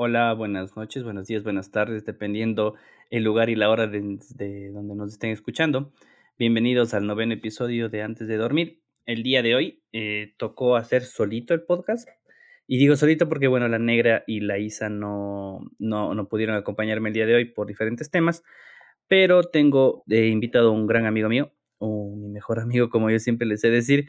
[0.00, 2.76] Hola, buenas noches, buenos días, buenas tardes, dependiendo
[3.10, 5.92] el lugar y la hora de, de donde nos estén escuchando.
[6.38, 8.80] Bienvenidos al noveno episodio de Antes de Dormir.
[9.06, 12.08] El día de hoy eh, tocó hacer solito el podcast.
[12.68, 17.08] Y digo solito porque, bueno, la negra y la Isa no, no, no pudieron acompañarme
[17.08, 18.44] el día de hoy por diferentes temas.
[19.08, 23.18] Pero tengo eh, invitado a un gran amigo mío, o mi mejor amigo, como yo
[23.18, 24.08] siempre les sé decir,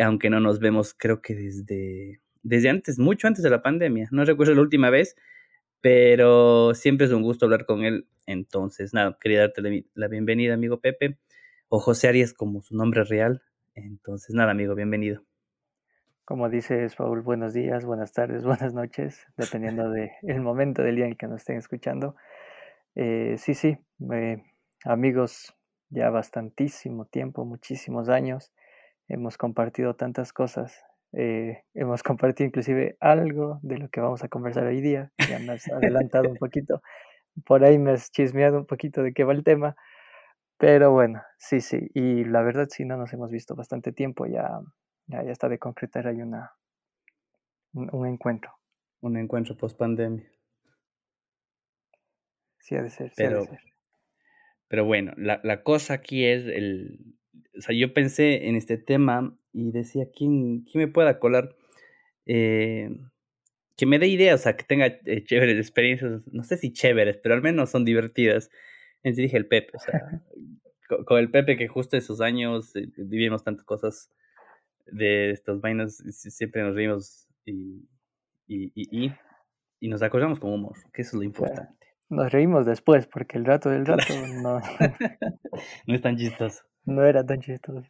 [0.00, 4.08] aunque no nos vemos, creo que desde desde antes, mucho antes de la pandemia.
[4.12, 5.16] No recuerdo la última vez,
[5.80, 8.06] pero siempre es un gusto hablar con él.
[8.26, 11.18] Entonces, nada, quería darte la, bienvenida, amigo Pepe,
[11.68, 13.42] o José Arias como su nombre real.
[13.74, 15.22] Entonces, nada, amigo, bienvenido.
[16.24, 21.16] Como dices, Paul, buenos días, buenas tardes, buenas noches, dependiendo del momento del día en
[21.16, 22.14] que nos estén escuchando.
[22.94, 23.76] Eh, sí, sí,
[24.12, 24.42] eh,
[24.84, 25.52] amigos,
[25.90, 28.52] ya bastantísimo tiempo, muchísimos años,
[29.08, 30.84] hemos compartido tantas cosas
[31.18, 35.10] eh, hemos compartido inclusive algo de lo que vamos a conversar hoy día.
[35.30, 36.82] Ya me has adelantado un poquito.
[37.46, 39.76] Por ahí me has chismeado un poquito de qué va el tema.
[40.58, 41.90] Pero bueno, sí, sí.
[41.94, 44.26] Y la verdad sí, no nos hemos visto bastante tiempo.
[44.26, 44.60] Ya,
[45.06, 46.52] ya, ya está de concretar hay una,
[47.72, 48.52] un, encuentro.
[49.00, 50.30] Un encuentro post pandemia.
[52.58, 53.12] Sí, ha de ser.
[53.16, 53.72] Pero, sí ha de ser.
[54.68, 57.16] pero bueno, la, la cosa aquí es el.
[57.56, 61.56] O sea, yo pensé en este tema y decía, ¿quién, quién me pueda colar?
[62.26, 62.90] Eh,
[63.74, 67.16] que me dé ideas, o sea, que tenga eh, chéveres experiencias, no sé si chéveres,
[67.22, 68.50] pero al menos son divertidas.
[69.02, 70.22] Entonces dije el Pepe, o sea,
[71.06, 74.10] con, el Pepe que justo en sus años eh, vivimos tantas cosas
[74.86, 77.88] de estas vainas, siempre nos reímos y,
[78.46, 79.12] y, y,
[79.80, 81.86] y, nos acordamos con humor, que eso es lo importante.
[82.10, 84.60] Nos reímos después, porque el rato del rato no...
[85.86, 86.62] no es tan chistoso.
[86.88, 87.84] No era tan chistoso.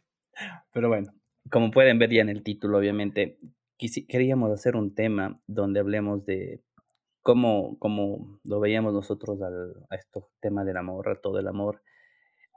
[0.73, 1.13] Pero bueno,
[1.51, 3.39] como pueden ver ya en el título, obviamente,
[4.07, 6.61] queríamos hacer un tema donde hablemos de
[7.21, 11.81] cómo, cómo lo veíamos nosotros al, a este tema del amor, a todo el amor,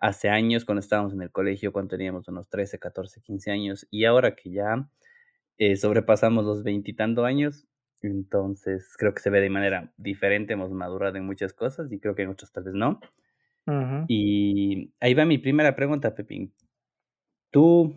[0.01, 4.05] hace años cuando estábamos en el colegio, cuando teníamos unos 13, 14, 15 años, y
[4.05, 4.89] ahora que ya
[5.59, 7.67] eh, sobrepasamos los veintitantos años,
[8.03, 12.15] entonces creo que se ve de manera diferente, hemos madurado en muchas cosas y creo
[12.15, 13.01] que en otras tal vez no.
[14.09, 16.53] Y ahí va mi primera pregunta, Pepín.
[17.51, 17.95] ¿Tú.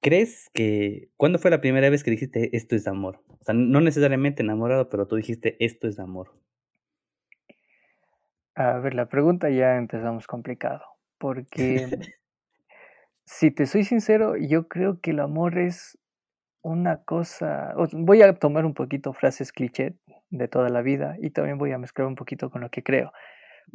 [0.00, 3.22] ¿Crees que cuándo fue la primera vez que dijiste esto es amor?
[3.40, 6.32] O sea, no necesariamente enamorado, pero tú dijiste esto es amor.
[8.56, 10.82] A ver, la pregunta ya empezamos complicado,
[11.18, 11.86] porque
[13.24, 15.98] si te soy sincero, yo creo que el amor es
[16.62, 19.94] una cosa, voy a tomar un poquito frases cliché
[20.30, 23.12] de toda la vida y también voy a mezclar un poquito con lo que creo.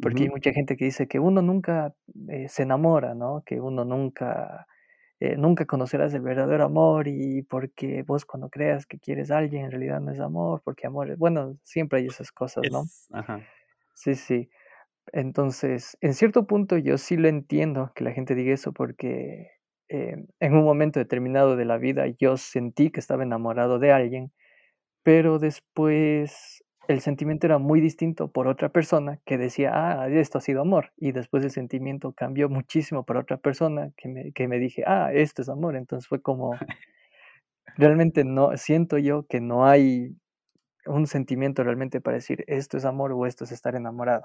[0.00, 1.94] Porque hay mucha gente que dice que uno nunca
[2.28, 3.42] eh, se enamora, ¿no?
[3.44, 4.66] Que uno nunca,
[5.20, 9.64] eh, nunca conocerás el verdadero amor y porque vos cuando creas que quieres a alguien
[9.66, 12.90] en realidad no es amor, porque amor es, bueno, siempre hay esas cosas, ¿no?
[13.12, 13.48] ajá.
[13.94, 14.50] Sí, sí.
[15.12, 19.50] Entonces, en cierto punto yo sí lo entiendo que la gente diga eso porque
[19.88, 24.32] eh, en un momento determinado de la vida yo sentí que estaba enamorado de alguien,
[25.02, 30.40] pero después el sentimiento era muy distinto por otra persona que decía, ah, esto ha
[30.40, 30.92] sido amor.
[30.96, 35.12] Y después el sentimiento cambió muchísimo por otra persona que me, que me dije, ah,
[35.12, 35.76] esto es amor.
[35.76, 36.52] Entonces fue como,
[37.76, 40.16] realmente no, siento yo que no hay
[40.86, 44.24] un sentimiento realmente para decir, esto es amor o esto es estar enamorado.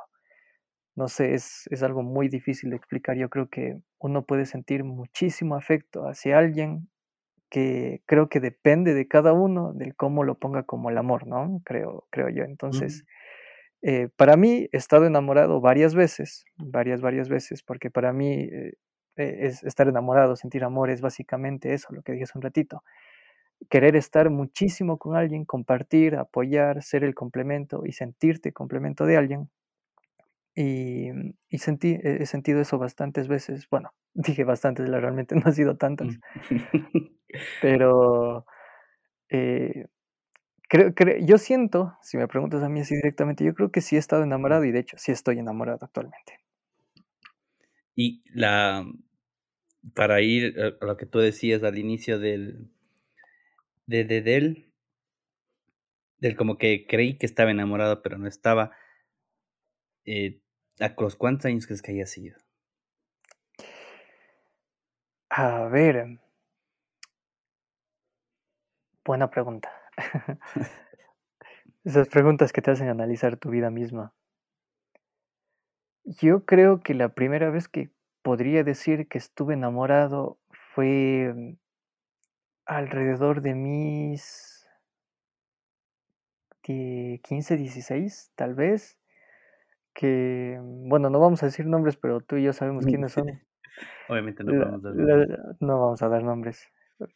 [0.96, 3.18] No sé, es, es algo muy difícil de explicar.
[3.18, 6.88] Yo creo que uno puede sentir muchísimo afecto hacia alguien
[7.54, 11.62] que creo que depende de cada uno del cómo lo ponga como el amor, ¿no?
[11.64, 12.46] Creo, creo yo.
[12.46, 13.06] Entonces,
[13.84, 18.74] eh, para mí he estado enamorado varias veces, varias, varias veces, porque para mí eh,
[19.18, 22.82] eh, es estar enamorado, sentir amor es básicamente eso, lo que dije hace un ratito.
[23.70, 29.50] Querer estar muchísimo con alguien, compartir, apoyar, ser el complemento y sentirte complemento de alguien.
[30.56, 31.10] Y,
[31.50, 33.68] y sentí, he sentido eso bastantes veces.
[33.70, 36.20] Bueno, dije bastantes, realmente no ha sido tantas.
[37.62, 38.46] Pero
[39.30, 39.88] eh,
[40.70, 40.94] creo,
[41.26, 44.24] yo siento, si me preguntas a mí así directamente, yo creo que sí he estado
[44.24, 46.40] enamorado y de hecho sí estoy enamorado actualmente.
[47.96, 48.86] Y la
[49.94, 52.70] para ir a lo que tú decías al inicio del
[53.86, 54.72] de, de del
[56.20, 58.72] del como que creí que estaba enamorado pero no estaba
[60.06, 60.40] eh,
[60.80, 62.38] ¿a los cuántos años crees que haya sido?
[65.30, 66.20] A ver,
[69.06, 69.70] Buena pregunta.
[71.84, 74.14] Esas preguntas que te hacen analizar tu vida misma.
[76.06, 77.92] Yo creo que la primera vez que
[78.22, 80.40] podría decir que estuve enamorado
[80.74, 81.58] fue mm,
[82.66, 84.66] alrededor de mis
[86.62, 88.98] 15, 16, tal vez,
[89.94, 93.26] que, bueno, no vamos a decir nombres, pero tú y yo sabemos quiénes son.
[94.10, 95.40] Obviamente no La- podemos dar nombres.
[95.60, 96.68] no vamos a dar nombres.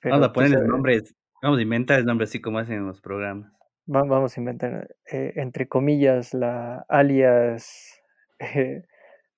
[0.04, 3.02] Vamos a tú ponerles sabes, nombres, vamos a inventar nombres así como hacen en los
[3.02, 3.52] programas.
[3.90, 8.02] va- vamos a inventar, eh, entre comillas, la alias,
[8.40, 8.84] eh,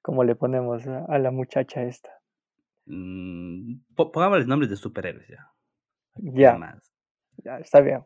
[0.02, 2.10] ¿cómo le ponemos a, a la muchacha esta?
[2.86, 5.52] Mm, po- pongámosles nombres de superhéroes ya.
[6.16, 6.92] Ya, más.
[7.44, 8.04] ya, está bien.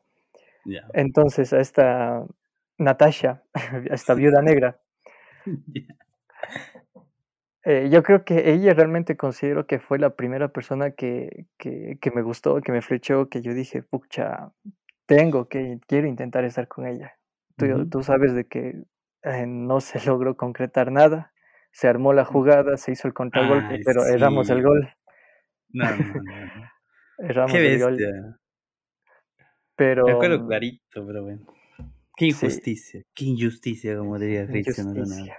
[0.65, 0.81] Ya.
[0.93, 2.25] Entonces, a esta
[2.77, 3.53] Natasha, a
[3.91, 4.79] esta viuda negra,
[7.65, 12.11] Eh, yo creo que ella realmente considero que fue la primera persona que, que, que
[12.11, 14.51] me gustó, que me flechó, que yo dije, pucha,
[15.05, 17.17] tengo que, quiero intentar estar con ella.
[17.55, 17.89] Tú, Ujú.
[17.89, 18.83] tú sabes de que
[19.23, 21.31] eh, no se logró concretar nada,
[21.71, 24.63] se armó la jugada, se hizo el contragolpe, Ay, pero erramos el sí.
[24.63, 24.89] gol,
[25.69, 26.69] No, no, no,
[27.17, 27.97] erramos Qué el gol,
[29.75, 31.45] pero Me acuerdo mm, clarito, pero bueno.
[32.15, 35.33] Qué sí, injusticia, qué injusticia, como diría Cristiano Ronaldo.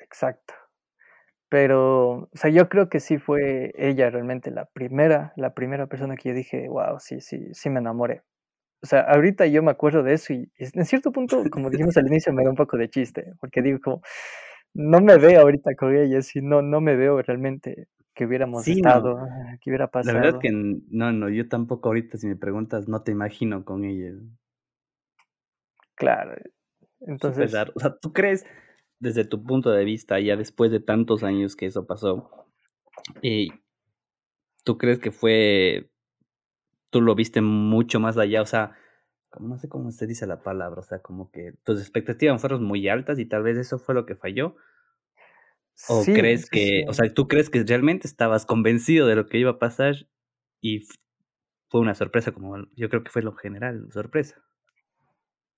[0.00, 0.54] exacto.
[1.48, 6.16] Pero, o sea, yo creo que sí fue ella realmente la primera, la primera persona
[6.16, 8.22] que yo dije, wow, sí, sí, sí me enamoré.
[8.82, 12.06] O sea, ahorita yo me acuerdo de eso y, en cierto punto, como dijimos al
[12.08, 14.02] inicio, me da un poco de chiste, porque digo como,
[14.74, 18.82] no me veo ahorita con ella, sí, no, no me veo realmente que hubiéramos Sí,
[18.82, 18.90] no.
[18.90, 20.40] estado, ah, que hubiera La verdad pasado.
[20.40, 24.12] que no, no, yo tampoco ahorita si me preguntas no te imagino con ella.
[26.00, 26.34] Claro.
[27.00, 27.54] Entonces.
[27.74, 28.46] O sea, ¿tú crees
[28.98, 32.46] desde tu punto de vista, ya después de tantos años que eso pasó,
[33.22, 33.48] eh,
[34.64, 35.90] tú crees que fue,
[36.88, 38.40] tú lo viste mucho más allá?
[38.40, 38.76] O sea,
[39.28, 42.64] como- no sé cómo se dice la palabra, o sea, como que tus expectativas fueron
[42.64, 44.56] muy altas y tal vez eso fue lo que falló.
[45.88, 49.26] ¿O sí, crees sí, que, o sea, tú crees que realmente estabas convencido de lo
[49.26, 49.94] que iba a pasar
[50.62, 50.86] y
[51.68, 54.42] fue una sorpresa, como yo creo que fue lo general, sorpresa?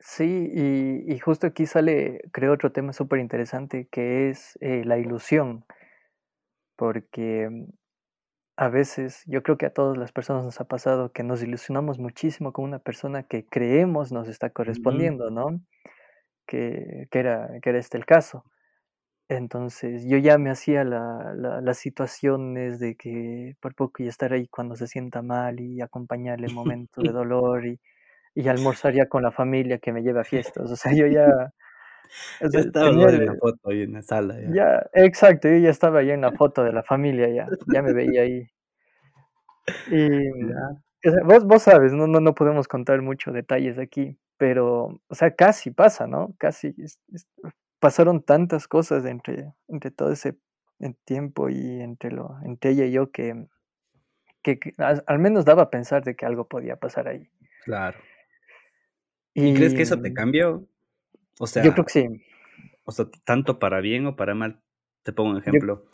[0.04, 4.98] Sí, y, y justo aquí sale, creo, otro tema súper interesante que es eh, la
[4.98, 5.64] ilusión,
[6.76, 7.64] porque mm,
[8.56, 11.98] a veces yo creo que a todas las personas nos ha pasado que nos ilusionamos
[11.98, 15.60] muchísimo con una persona que creemos nos está correspondiendo, ¿no?
[16.46, 18.44] Que, que era, que era este el caso.
[19.28, 24.32] Entonces yo ya me hacía la, la- las situaciones de que por poco y estar
[24.34, 27.80] ahí cuando se sienta mal y acompañarle en momentos de dolor y,
[28.34, 30.70] y almorzar ya con la familia que me lleve a fiestas.
[30.70, 31.52] O sea, yo ya,
[32.40, 34.50] o Ya sea, estabas tenía vos en la foto ahí en la sala, ya.
[34.54, 37.92] ya, exacto, yo ya estaba ahí en la foto de la familia, ya, ya me
[37.92, 38.48] veía ahí.
[39.86, 40.08] Y
[41.04, 41.22] Ya.
[41.24, 45.70] vos, vos sabes, no, no, no podemos contar muchos detalles aquí, pero, o sea, casi
[45.70, 46.34] pasa, ¿no?
[46.38, 47.26] Casi es- es-
[47.80, 50.36] pasaron tantas cosas entre, entre todo ese
[51.04, 53.46] tiempo y entre, lo, entre ella y yo que,
[54.42, 57.28] que, que al menos daba a pensar de que algo podía pasar ahí.
[57.64, 57.98] Claro.
[59.34, 60.66] ¿Y crees que eso te cambió?
[61.38, 62.08] O yo creo sea, que sí.
[62.84, 64.62] o sea, tanto para bien o para mal.
[65.02, 65.84] Te pongo un Yo, ejemplo.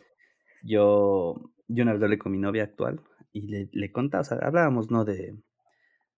[0.62, 3.02] Yo, yo una vez hablé con mi novia actual
[3.32, 5.04] y le, le contaba, o sea, hablábamos, ¿no?
[5.04, 5.36] De,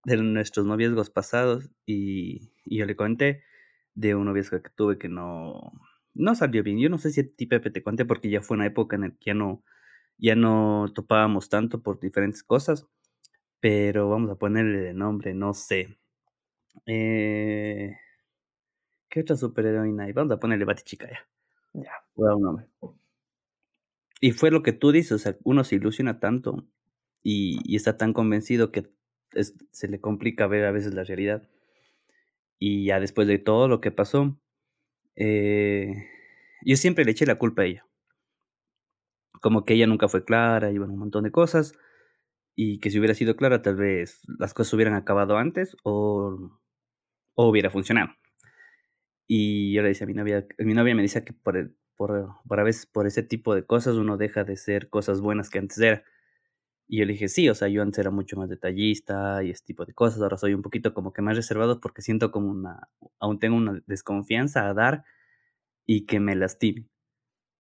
[0.04, 3.44] de nuestros noviazgos pasados y, y yo le conté
[3.94, 5.72] de un noviazgo que tuve que no,
[6.14, 6.80] no salió bien.
[6.80, 9.02] Yo no sé si a ti, Pepe, te conté porque ya fue una época en
[9.02, 9.64] la que ya no,
[10.18, 12.86] ya no topábamos tanto por diferentes cosas,
[13.60, 15.99] pero vamos a ponerle de nombre, no sé.
[16.86, 17.96] Eh,
[19.08, 20.12] ¿qué otra superheroína hay?
[20.12, 21.18] Vamos a ponerle Batichica ya.
[21.74, 21.92] ya.
[22.14, 22.66] Voy a dar un nombre.
[24.20, 26.66] Y fue lo que tú dices, o sea, uno se ilusiona tanto
[27.22, 28.90] y, y está tan convencido que
[29.32, 31.48] es- se le complica ver a veces la realidad.
[32.60, 34.38] Y ya después de todo lo que pasó,
[35.16, 35.94] eh,
[36.64, 37.86] yo siempre le eché la culpa a ella.
[39.40, 41.72] Como que ella nunca fue clara y bueno, un montón de cosas.
[42.56, 46.60] Y que si hubiera sido clara, tal vez las cosas hubieran acabado antes o,
[47.34, 48.10] o hubiera funcionado.
[49.26, 52.60] Y yo le decía a mi novia, mi novia me decía que por, por, por
[52.60, 55.78] a veces por ese tipo de cosas uno deja de ser cosas buenas que antes
[55.78, 56.04] era.
[56.88, 59.64] Y yo le dije, sí, o sea, yo antes era mucho más detallista y ese
[59.64, 62.88] tipo de cosas, ahora soy un poquito como que más reservado porque siento como una,
[63.20, 65.04] aún tengo una desconfianza a dar
[65.86, 66.86] y que me lastime.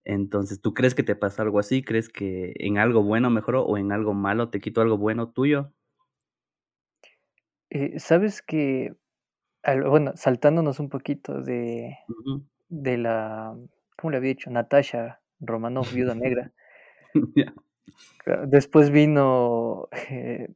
[0.04, 1.82] Entonces, ¿tú crees que te pasó algo así?
[1.82, 5.72] ¿Crees que en algo bueno mejoró o en algo malo te quitó algo bueno tuyo?
[7.70, 8.94] Eh, Sabes que,
[9.62, 11.98] al- bueno, saltándonos un poquito de,
[12.68, 13.56] de la,
[13.96, 14.50] ¿cómo le había dicho?
[14.50, 16.52] Natasha Romanoff, viuda negra.
[18.18, 20.48] Claro, Después vino, eh,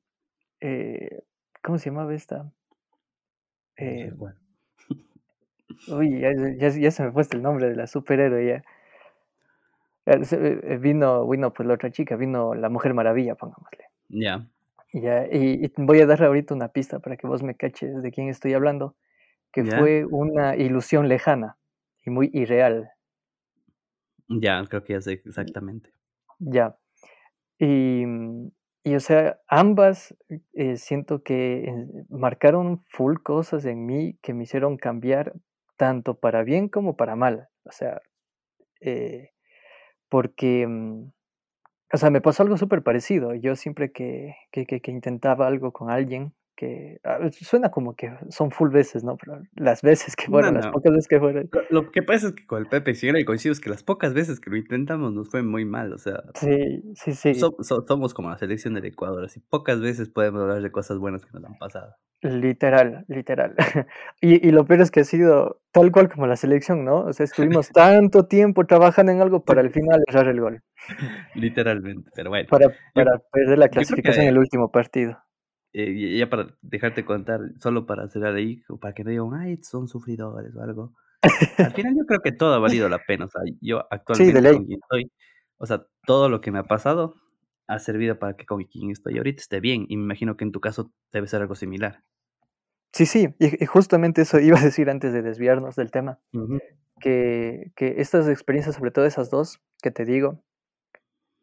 [0.60, 1.22] eh,
[1.62, 2.38] ¿cómo se llamaba esta?
[2.38, 2.52] no
[3.76, 4.10] Eh,
[5.86, 8.64] uy, ya, se- ya, ya se me fue el nombre de la superhéroe ya.
[10.06, 13.84] Eh, Vino, vino pues la otra chica, vino la Mujer Maravilla, pongámosle.
[14.08, 14.46] Ya,
[14.94, 18.10] Ya, y, y voy a dar ahorita una pista para que vos me caches de
[18.12, 18.96] quién estoy hablando.
[19.52, 19.80] que ¿Ya?
[19.80, 21.58] fue una ilusión lejana
[22.04, 22.90] y muy irreal.
[24.28, 25.94] Ya, creo que ya sé exactamente.
[26.38, 26.76] ya.
[27.58, 28.04] Y,
[28.84, 30.16] y, o sea, ambas,
[30.54, 35.34] eh, siento que, eh, marcaron full cosas en mí que me hicieron cambiar
[35.76, 37.48] tanto para bien como para mal.
[37.64, 38.02] O sea,
[38.80, 39.30] eh,
[40.10, 41.12] porque, mm,
[41.94, 43.34] o sea, me pasó algo súper parecido.
[43.34, 48.12] Yo siempre que que que que intentaba algo con alguien que, ah, suena como que
[48.30, 49.16] son full veces, ¿no?
[49.16, 51.48] Pero las veces que No, fueron, las pocas veces que fueron.
[51.52, 53.82] Lo lo que pasa es que con el Pepe sí y coincido, es que las
[53.82, 57.34] pocas veces que lo intentamos nos fue muy mal, o sea, Sí, sí, sí.
[57.34, 60.98] so so somos como la selección del Ecuador, así pocas veces podemos hablar de cosas
[60.98, 61.94] buenas que nos han pasado.
[62.24, 63.54] Literal, literal.
[64.22, 67.00] Y y lo peor es que ha sido tal cual como la selección, ¿no?
[67.00, 70.62] O sea, estuvimos tanto tiempo trabajando en algo para al final errar el gol.
[71.34, 75.18] Literalmente, pero bueno, Para yo para perder la clasificación en que el último partido.
[75.74, 79.88] Eh, ya para dejarte contar, solo para cerrar ahí, para que no digan: "Ay, son
[79.88, 80.94] sufridores", o algo.
[81.58, 84.64] Al final yo creo que todo ha valido la pena, o sea, yo actualmente con
[84.66, 85.10] quien estoy,
[85.58, 87.16] o sea, todo lo que me ha pasado
[87.66, 90.52] ha servido para que con quien estoy ahorita esté bien, y me imagino que en
[90.52, 92.02] tu caso debe ser algo similar.
[92.94, 96.20] Sí, sí, y y justamente eso iba a decir antes de desviarnos del tema,
[97.00, 100.42] que que estas experiencias, sobre todo esas 2 que te digo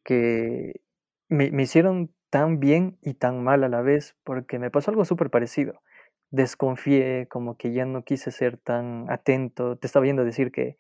[0.05, 0.81] que
[1.29, 5.05] me me hicieron tan bien y tan mal a la vez, porque me pasó algo
[5.05, 5.81] súper parecido.
[6.31, 9.77] Desconfié, como que ya no quise ser tan atento.
[9.77, 10.77] Te estaba yendo a decir que,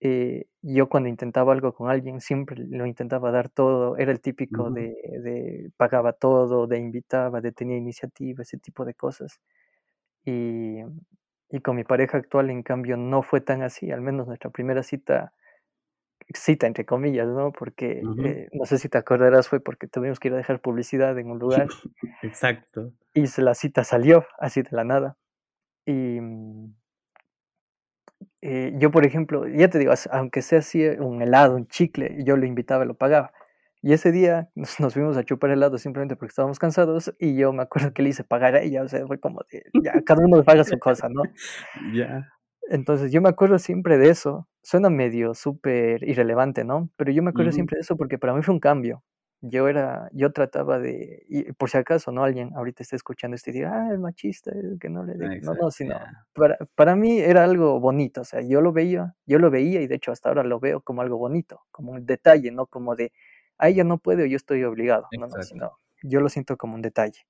[0.00, 4.70] eh, yo cuando intentaba algo con alguien siempre lo intentaba dar todo, era el típico
[4.72, 4.88] de
[5.22, 9.40] de pagaba todo, de invitaba, de tenía iniciativa, ese tipo de cosas.
[10.24, 10.82] Y
[11.50, 14.82] y con mi pareja actual, en cambio, no fue tan así, al menos nuestra primera
[14.82, 15.32] cita
[16.34, 17.52] cita entre comillas, ¿no?
[17.52, 21.18] Porque, eh, no sé si te acordarás, fue porque tuvimos que ir a dejar publicidad
[21.18, 21.68] en un lugar
[22.22, 22.92] Exacto.
[23.14, 25.16] y la cita salió así de la nada.
[25.86, 26.74] Y, mm
[28.42, 32.36] eh, yo, por ejemplo, ya te digo, aunque sea así un helado, un chicle, yo
[32.36, 33.32] lo invitaba y lo pagaba.
[33.84, 37.52] Y ese día nos nos fuimos a chupar helado simplemente porque estábamos cansados, y yo
[37.52, 40.24] me acuerdo que le hice pagar a ella, o sea, fue como de ya, cada
[40.24, 41.30] uno paga su cosa, ¿no?
[41.92, 42.24] Ya.
[42.70, 44.48] Entonces, yo me acuerdo siempre de eso.
[44.62, 46.90] Suena medio súper irrelevante, ¿no?
[46.96, 49.04] Pero yo me acuerdo siempre de eso porque para mí fue un cambio.
[49.42, 52.24] Yo era yo trataba de y por si acaso, ¿no?
[52.24, 55.32] Alguien ahorita esté escuchando esto y diga: "Ah, es machista, es que no le dé".
[55.42, 56.24] No, no, sino ya.
[56.34, 59.86] para para mí era algo bonito, o sea, yo lo veía yo lo veía y
[59.86, 63.12] de hecho hasta ahora lo veo como algo bonito, como un detalle, no como de:
[63.58, 65.08] "Ah, ella no puede o yo estoy obligado".
[65.16, 67.26] No, no, sino yo lo siento como un detalle.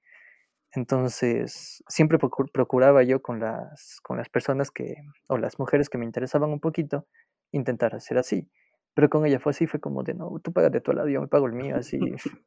[0.72, 4.96] Entonces, siempre procu procuraba yo con las con las personas que
[5.28, 7.06] o las mujeres que me interesaban un poquito,
[7.52, 8.50] intentar ser así.
[8.94, 11.28] Pero con ella fue así, fue como de: "No, tú págate tu helado, yo me
[11.28, 12.12] pago el mío", así,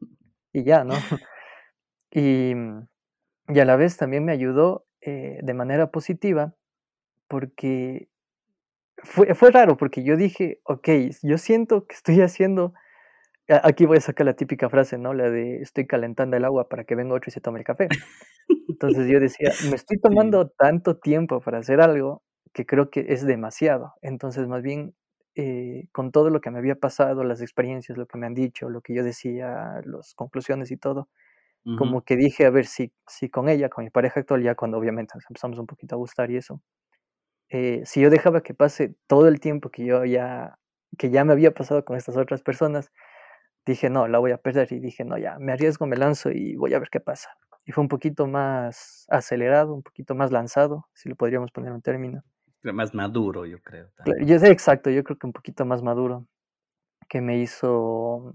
[0.54, 1.08] y ya, ¿no?
[2.12, 2.54] Y,
[3.48, 6.56] y a la vez también me ayudó, eh, de manera positiva,
[7.30, 8.10] porque
[9.04, 12.87] fue fue raro, porque yo dije: "Okey, yo siento que estoy haciendo" a
[13.50, 15.14] aquí voy a sacar la típica frase, ¿no?
[15.14, 17.96] La de: "Estoy calentando el agua para que venga otro y se tome el café".
[18.68, 22.24] Entonces, yo decía: "Me estoy tomando tanto tiempo para hacer algo
[22.54, 23.94] que creo que es demasiado".
[24.04, 24.96] Entonces, más bien,
[25.36, 28.70] eh, con todo lo que me había pasado, las experiencias, lo que me han dicho,
[28.70, 31.10] lo que yo decía, los conclusiones y todo,
[31.66, 31.94] Ujú.
[31.94, 34.78] como que dije: "A ver si si con ella, con mi pareja actual", ya cuando
[34.80, 36.62] obviamente nos empezamos un poquito a gustar y eso,
[37.50, 40.60] eh, si yo dejaba que pase todo el tiempo que yo ya
[40.98, 42.92] que ya me había pasado con estas otras personas,
[43.68, 46.56] dije: "No, la voy a perder", y dije: "No, ya, me arriesgo, me lanzo y
[46.56, 47.30] voy a ver qué pasa".
[47.66, 51.82] Y fue un poquito más acelerado, un poquito más lanzado, si le podríamos poner un
[51.82, 52.24] término.
[52.62, 54.28] Pero más maduro, yo creo también.
[54.28, 56.28] yo sé exacto, yo creo que un poquito más maduro,
[57.10, 58.34] que me hizo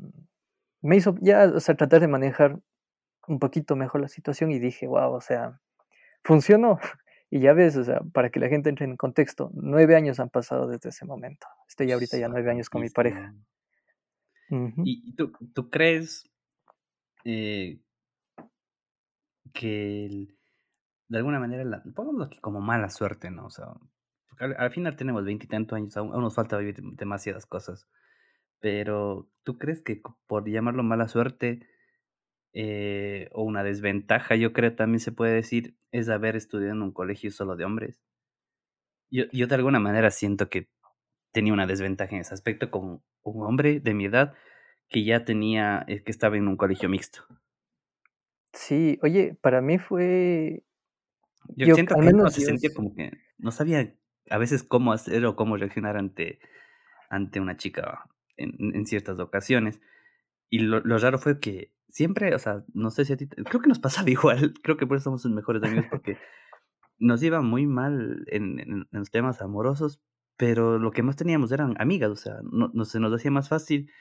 [0.83, 2.61] me hizo ya, o sea, tratar de manejar
[3.29, 5.61] un poquito mejor la situación y dije: "Guau", o sea,
[6.25, 6.79] funcionó.
[7.31, 10.31] Y ya ves, o sea, para que la gente entre en contexto, 9 años han
[10.31, 11.47] pasado desde ese momento.
[11.67, 13.35] Estoy ahorita ya 9 años con mi pareja.
[14.51, 14.67] Hartísimo.
[14.69, 14.93] Ujú.
[15.07, 16.31] ¿Y tú tú crees,
[17.25, 17.81] eh
[19.55, 20.37] que el
[21.09, 23.47] de alguna manera la pongámoslo aquí como mala suerte, ¿no?
[23.47, 23.69] O sea,
[24.29, 27.89] porque al al final tenemos veintitantos años, aún aún nos falta vivir dem demasiadas cosas.
[28.61, 31.61] Pero, ¿tú crees que por llamarlo mala suerte,
[32.55, 36.93] eh, o una desventaja, yo creo también se puede decir, es haber estudiado en un
[36.93, 37.97] colegio solo de hombres?
[39.13, 40.69] Yo yo de alguna manera siento que
[41.33, 44.35] tenía una desventaja en ese aspecto con un hombre de mi edad
[44.91, 47.27] que ya tenía, eh, que estaba en un colegio mixto.
[48.53, 50.65] Sí, oye, para mí fue
[51.57, 53.95] Yo yo siento que menos se sentía como que no sabía
[54.31, 56.39] a veces cómo hacer o cómo reaccionar ante
[57.11, 59.81] ante una chica en en ciertas ocasiones.
[60.51, 63.63] Y lo lo raro fue que siempre, o sea, no sé si a ti creo
[63.63, 66.21] que nos pasaba igual, creo que por eso somos sus mejores amigos, porque
[66.99, 70.01] nos iba muy mal en, en- en los temas amorosos,
[70.43, 73.49] pero lo que más teníamos eran amigas, o sea, no, no- se nos hacía más
[73.49, 73.93] fácil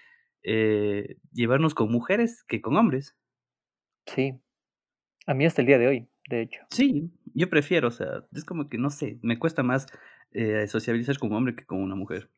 [0.41, 3.15] eh, llevarnos con mujeres que con hombres.
[4.07, 4.41] Sí,
[5.27, 6.61] a mí hasta el día de hoy, de hecho.
[6.71, 9.85] Sí, yo prefiero, o sea, es como que, no sé, me cuesta más
[10.31, 12.31] eh, sociabilizar con un hombre que con una mujer.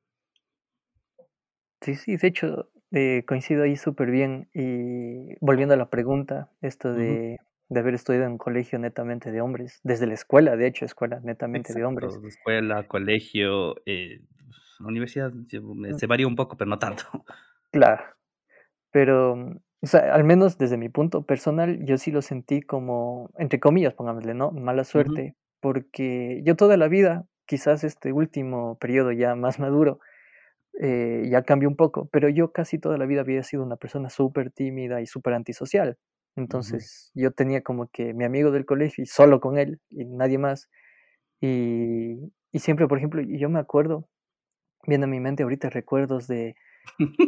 [1.79, 4.50] Sí, sí, de hecho, eh, coincido ahí súper bien.
[4.53, 7.38] Y volviendo a la pregunta, esto de,
[7.74, 11.74] de haber estudiado en colegio netamente de hombres, desde la escuela, de hecho, escuela netamente
[11.74, 12.20] de hombres.
[12.27, 14.22] Escuela, colegio, eh,
[14.80, 17.03] universidad, sí, me- Mm, se varía un poco, pero no tanto.
[17.72, 18.03] Claro,
[18.92, 23.30] pero, mm, o sea, al menos desde mi punto personal, yo sí lo sentí como,
[23.38, 24.51] entre comillas, pongámosle, ¿no?
[24.51, 30.00] Mala suerte, porque yo toda la vida, quizás este último periodo ya más maduro,
[30.80, 34.10] eh, ya cambió un poco, pero yo casi toda la vida había sido una persona
[34.10, 35.98] súper tímida y súper antisocial.
[36.36, 40.38] Entonces yo tenía como que mi amigo del colegio y solo con él y nadie
[40.40, 40.70] más.
[41.42, 44.10] Y, y siempre, por ejemplo, yo me acuerdo,
[44.88, 46.56] viendo en mi mente ahorita recuerdos de,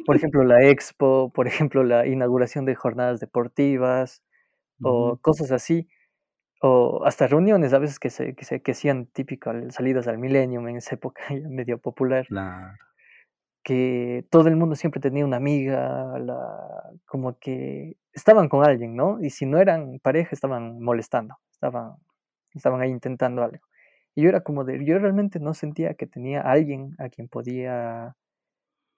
[0.06, 4.24] por ejemplo, la expo, por ejemplo, la inauguración de jornadas deportivas
[4.82, 5.88] o cosas así,
[6.62, 10.20] o hasta reuniones a veces que se, que se que hacían típico al- salidas al
[10.20, 12.76] Millennium en esa época ya medio popular Claro.
[13.66, 19.20] Que todo el mundo siempre tenía una amiga, la como que estaban con alguien, ¿no?
[19.24, 21.96] Y si no eran pareja, estaban molestando, estaban
[22.56, 23.60] estaban ahí intentando algo.
[24.16, 28.16] Y yo era como de yo realmente no sentía que tenía alguien a quien podía,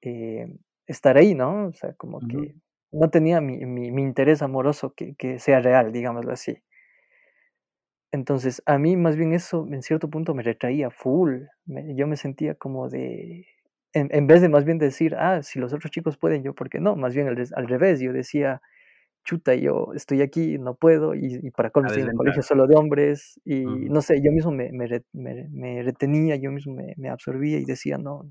[0.01, 0.47] eh,
[0.87, 1.67] estar ahí, ¿no?
[1.69, 2.55] O sea, como que
[2.91, 6.61] no tenía mi mi mi interés amoroso que que sea real, digámoslo así.
[8.11, 11.43] Entonces, a mí más bien eso en cierto punto me retraía full.
[11.65, 13.45] Me yo me sentía como de
[13.97, 16.69] en en vez de más bien decir: "Ah, si los otros chicos pueden, yo, ¿por
[16.69, 16.95] qué no?".
[16.95, 18.61] Más bien al revés, yo decía:
[19.25, 22.67] "Chuta, yo estoy aquí, no puedo", y y para colmo estoy en un colegio solo
[22.67, 26.75] de hombres, y no sé, yo mismo me me re me me retenía, yo mismo
[26.97, 28.23] me absorbía y decía: "No,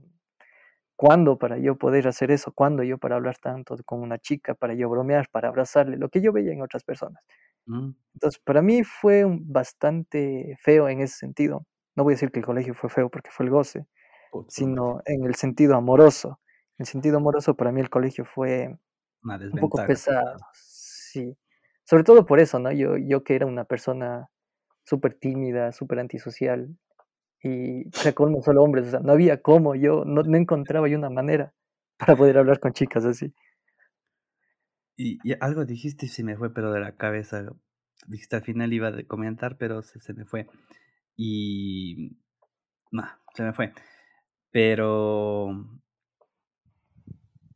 [0.96, 2.52] ¿cuándo para yo poder hacer eso?
[2.52, 5.96] ¿Cuándo yo para hablar tanto con una chica, para yo bromear, para abrazarle?".
[5.98, 7.22] Lo que yo veía en otras personas.
[7.66, 11.66] mm, Entonces, para mí fue bastante feo en ese sentido.
[11.96, 13.86] No voy a decir que el colegio fue feo porque fue el goce,
[14.48, 16.40] sino en el sentido amoroso.
[16.78, 18.76] En el sentido amoroso, para mí el colegio fue
[19.22, 21.36] una un poco pesado, sí.
[21.84, 22.72] Sobre todo por eso, ¿no?
[22.72, 24.28] Yo yo que era una persona
[24.84, 26.76] súper tímida, súper antisocial
[27.42, 30.98] y para colmo solo hombres, o sea, no había cómo, yo no no encontraba yo
[30.98, 31.54] una manera
[31.98, 33.32] para poder hablar con chicas así.
[34.96, 37.44] Y y algo dijiste y se me fue, pero de la cabeza.
[38.06, 40.46] Dijiste al final iba a comentar, pero se se me fue.
[41.16, 42.16] Y
[42.92, 43.72] no, se me fue.
[44.56, 45.52] Pero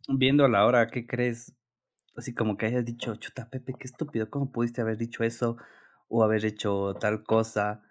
[0.08, 1.54] viendo la hora, ¿qué crees?
[2.16, 5.56] Así como que hayas dicho: "Chuta, Pepe, qué estúpido, ¿cómo pudiste haber dicho eso
[6.08, 7.82] o haber hecho tal cosa?".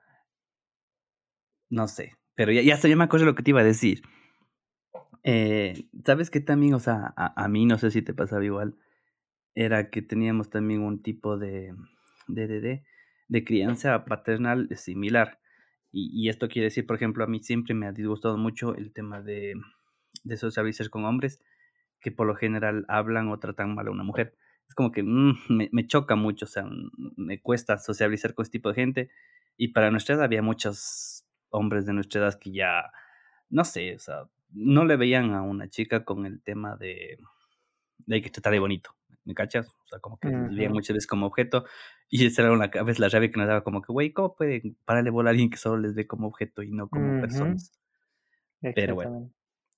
[1.69, 4.01] No sé, pero ya ya ya me acuerdo lo que te iba a decir.
[5.23, 6.73] Eh, ¿sabes qué también?
[6.73, 8.77] O sea, a a mí, no sé si te pasaba igual,
[9.55, 11.75] era que teníamos también un tipo de
[12.27, 12.83] de de de
[13.29, 15.39] de crianza paternal similar.
[15.91, 18.93] Y y esto quiere decir, por ejemplo, a mí siempre me ha disgustado mucho el
[18.93, 19.55] tema de
[20.23, 21.41] de socializar con hombres
[22.01, 24.35] que por lo general hablan o tratan mal a una mujer.
[24.67, 26.65] Es como que, mm, me me choca mucho, o sea,
[27.17, 29.11] me cuesta socializar con este tipo de gente.
[29.57, 32.91] Y para nuestra edad había muchos hombres de nuestra edad que ya,
[33.49, 37.17] no sé, o sea, no le veían a una chica con el tema de
[38.07, 39.67] de hay que tratarle bonito, ¿me cachas?
[39.85, 41.65] O sea, como que les veían muchas veces como objeto,
[42.09, 44.77] y esa era una veces la rabia que nos daba como que: "Güey, ¿cómo pueden
[44.85, 47.71] pararle bola a alguien que solo les ve como objeto y no como personas?".
[48.75, 49.13] Pero bueno.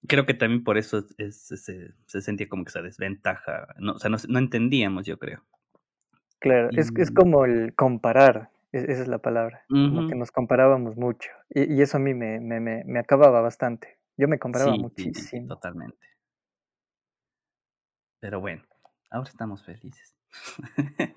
[0.07, 3.93] Creo que también por eso es es se se sentía como que esa desventaja, no,
[3.93, 5.45] o sea, no no entendíamos, yo creo.
[6.41, 10.31] Claro, es es Y como el comparar, e esa es la palabra, como que nos
[10.31, 13.99] comparábamos mucho, y y eso a mí me me me me acababa bastante.
[14.17, 15.47] Yo me comparaba sí, sí, sí, sí, muchísimo.
[15.47, 16.07] totalmente.
[18.23, 18.63] Pero bueno,
[19.09, 20.15] ahora estamos felices.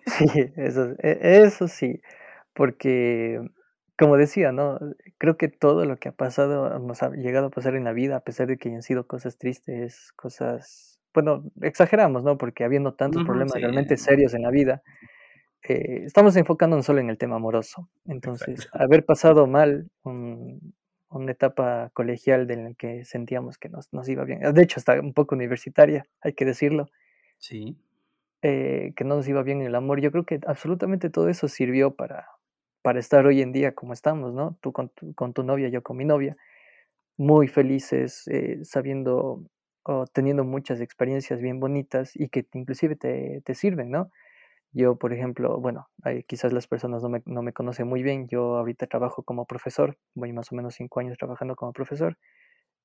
[0.07, 2.01] Sí, eso e eso sí,
[2.55, 3.41] porque,
[3.99, 4.79] como decía, ¿no?
[5.19, 8.17] Creo que todo lo que ha pasado, nos ha llegado a pasar en la vida,
[8.17, 12.39] a pesar de que hayan sido cosas tristes, cosas bueno, exageramos, ¿no?
[12.39, 14.83] Porque habiendo tantos problemas sí, realmente serios en la vida,
[15.69, 17.89] eh, estamos enfocándonos solo en el tema amoroso.
[18.07, 18.79] Entonces, exacto.
[18.83, 20.75] haber pasado mal un
[21.11, 25.01] una etapa colegial de la que sentíamos que nos nos iba bien, de hecho, hasta
[25.01, 26.89] un poco universitaria, hay que decirlo,
[27.39, 27.77] Sí,
[28.45, 30.01] eh, que no nos iba bien en el amor.
[30.03, 32.29] Yo creo que absolutamente todo eso sirvió para
[32.83, 34.59] para estar hoy en día como estamos, ¿no?
[34.63, 36.37] Tú con tu con tu novia, yo con mi novia,
[37.17, 39.45] muy felices, eh, sabiendo
[39.85, 44.11] o teniendo muchas experiencias bien bonitas y que inclusive te te sirven, ¿no?
[44.73, 45.89] Yo, por ejemplo, bueno,
[46.29, 48.29] quizás las personas no me, no me conocen muy bien.
[48.29, 52.19] Yo ahorita trabajo como profesor, voy más o menos cinco años trabajando como profesor.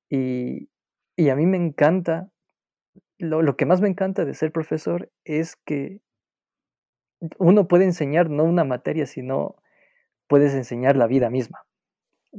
[0.09, 0.69] Y,
[1.17, 2.29] y a mí me encanta,
[3.17, 6.01] lo, lo que más me encanta de ser profesor es que
[7.37, 9.55] uno puede enseñar no una materia, sino
[10.27, 11.65] puedes enseñar la vida misma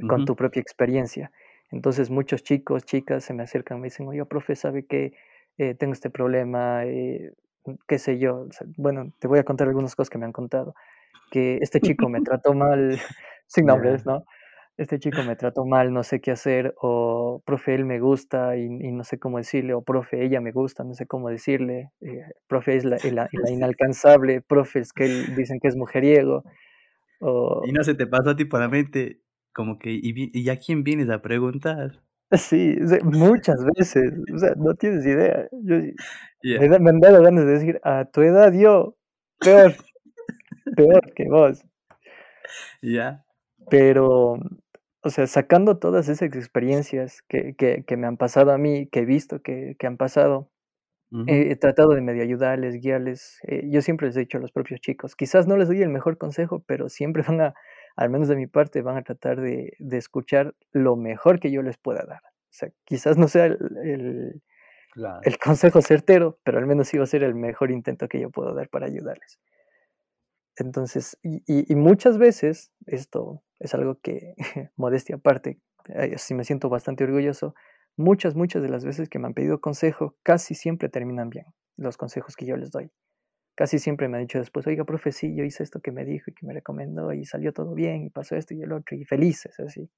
[0.07, 1.31] con tu propia experiencia.
[1.69, 5.13] Entonces muchos chicos, chicas se me acercan, me dicen, oye, profe, ¿sabe que
[5.57, 6.85] eh, tengo este problema?
[6.85, 7.33] Eh,
[7.87, 8.47] qué sé yo.
[8.77, 10.73] bueno, te voy a contar algunas cosas que me han contado.
[11.29, 12.99] Que este chico me trató mal,
[13.47, 14.25] sin nombres, ¿no?
[14.81, 18.67] Este chico me trató mal, no sé qué hacer, o profe, él me gusta y,
[18.67, 22.77] no sé cómo decirle, o profe, ella me gusta, no sé cómo decirle, eh, profe,
[22.77, 26.43] es la, la, inalcanzable, profe, es que él, dicen que es mujeriego.
[27.19, 27.61] O...
[27.63, 29.21] Y no se te pasó a ti por la mente,
[29.53, 32.01] como que, ¿y, y a quién vienes a preguntar?
[32.37, 35.47] Sí, muchas veces, o sea, no tienes idea.
[35.51, 35.75] Yo,
[36.79, 38.95] me, han dado ganas de decir, a tu edad yo,
[39.39, 39.75] peor,
[40.75, 41.63] peor que vos.
[42.81, 43.23] Ya.
[43.69, 44.39] Pero,
[45.03, 48.99] o sea, sacando todas esas experiencias que, que, que me han pasado a mí, que
[48.99, 50.49] he visto que, que han pasado,
[51.27, 53.39] he tratado de medio ayudarles, guiarles.
[53.43, 55.89] Eh, yo siempre les he dicho a los propios chicos, quizás no les doy el
[55.89, 57.53] mejor consejo, pero siempre van a,
[57.97, 61.61] al menos de mi parte, van a tratar de, de escuchar lo mejor que yo
[61.61, 62.21] les pueda dar.
[62.23, 64.41] O sea, quizás no sea el,
[65.23, 68.29] el, consejo certero, pero al menos sí va a ser el mejor intento que yo
[68.29, 69.39] puedo dar para ayudarles.
[70.57, 74.35] Entonces, y, y, muchas veces, esto es algo que,
[74.75, 75.59] modestia aparte,
[76.17, 77.55] sí me siento bastante orgulloso,
[77.97, 81.45] muchas, muchas de las veces que me han pedido consejo, casi siempre terminan bien
[81.77, 82.91] los consejos que yo les doy
[83.55, 86.31] casi siempre me ha dicho después, oiga, profe, sí, yo hice esto que me dijo
[86.31, 89.05] y que me recomendó y salió todo bien y pasó esto y el otro y
[89.05, 89.89] felices, así.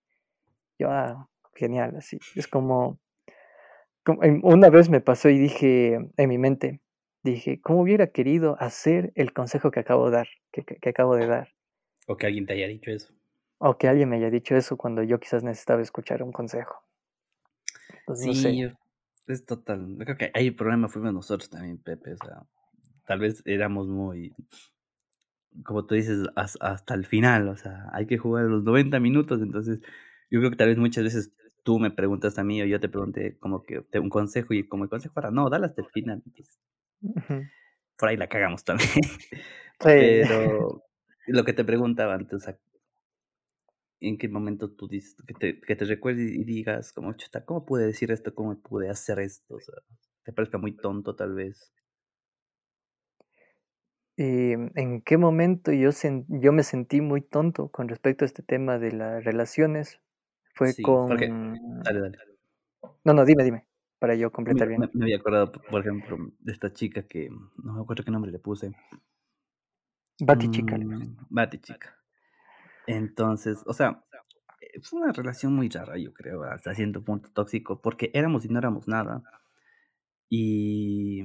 [0.78, 2.19] Yo, ah, genial, así.
[2.36, 2.99] Es como,
[4.43, 6.82] una vez me pasó y dije en mi mente,
[7.23, 11.49] dije, ¿cómo hubiera querido hacer el consejo que acabo de dar, que, acabo de dar?
[12.08, 13.13] O que alguien te haya dicho eso.
[13.65, 16.84] O que alguien me haya dicho eso cuando yo quizás necesitaba escuchar un consejo.
[18.13, 18.62] Sí,
[19.28, 19.95] es total.
[19.99, 22.12] Creo que ahí el problema fuimos nosotros también, Pepe.
[22.12, 22.43] O sea,
[23.06, 24.36] tal vez éramos muy,
[25.63, 29.80] como tú dices, hasta el final, o sea, hay que jugar los 90 minutos, entonces
[30.30, 31.32] yo creo que tal vez muchas veces
[31.63, 34.84] tú me preguntas a mí o yo te pregunté como que un consejo y como
[34.84, 36.21] el consejo para no, dale hasta el final.
[37.97, 38.89] por ahí la cagamos también.
[39.80, 40.84] Pero
[41.28, 42.45] lo que te preguntaba antes,
[44.07, 47.65] ¿en qué momento tú dices, que te, que te recuerdes y digas, como, chuta, ¿cómo
[47.65, 48.33] pude decir esto?
[48.33, 49.55] ¿Cómo pude hacer esto?
[49.55, 49.75] O sea,
[50.23, 51.73] te parezca muy tonto tal vez.
[54.15, 55.89] Em, ¿en qué momento yo,
[56.27, 59.99] yo me sentí muy tonto con respecto a este tema de las relaciones?
[60.53, 61.09] Fue con...
[61.83, 62.17] Dale, dale.
[63.03, 63.65] No, no, dime, dime,
[63.99, 64.81] para yo completar bien.
[64.93, 67.29] Me, había acordado, por ejemplo, de esta chica que,
[67.63, 68.71] no me acuerdo qué nombre le puse.
[70.19, 70.77] Bati chica.
[70.77, 72.02] Mm, Bati chica.
[72.88, 74.04] Entonces, o sea,
[74.62, 78.50] eh, fue una relación muy rara, yo creo, hasta cierto punto tóxico, porque éramos y
[78.50, 79.24] no éramos nada.
[80.30, 81.24] Y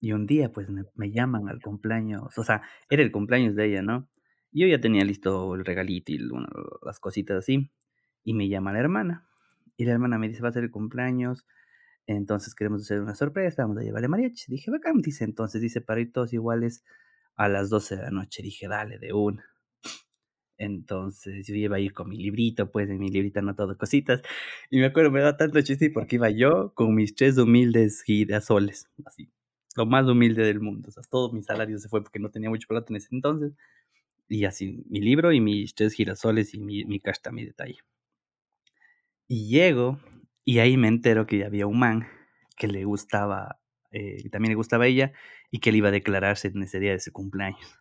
[0.00, 3.82] y un día, pues, me, llaman al cumpleaños, o sea, era el cumpleaños de ella,
[3.82, 4.08] ¿no?
[4.50, 6.18] Yo ya tenía listo el regalito y
[6.82, 7.70] las cositas así,
[8.24, 9.28] y me llama la hermana,
[9.76, 11.46] y la hermana me dice, va a ser el cumpleaños,
[12.06, 14.50] entonces queremos hacer una sorpresa, vamos a llevarle mariachi.
[14.50, 16.84] Dije, bacán, dice, entonces, dice, para ir todos iguales
[17.36, 18.42] a las 12 de la noche.
[18.42, 19.44] Dije, dale, de una.
[20.60, 24.20] Entonces yo iba a ir con mi librito, pues en mi librito anotado cositas.
[24.70, 28.88] Y me acuerdo, me da tanto chiste porque iba yo con mis tres humildes girasoles,
[29.06, 29.30] así,
[29.76, 30.90] lo más humilde del mundo.
[30.90, 33.54] O sea, todo mi salario se fue porque no tenía mucho plata en ese entonces.
[34.28, 37.78] Y así, mi libro y mis tres girasoles y mi, mi casta, mi detalle.
[39.28, 39.98] Y llego
[40.44, 42.06] y ahí me entero que había un man
[42.56, 43.60] que le gustaba,
[43.92, 45.12] eh, también le gustaba a ella
[45.50, 47.80] y que él iba a declararse en ese día de su cumpleaños.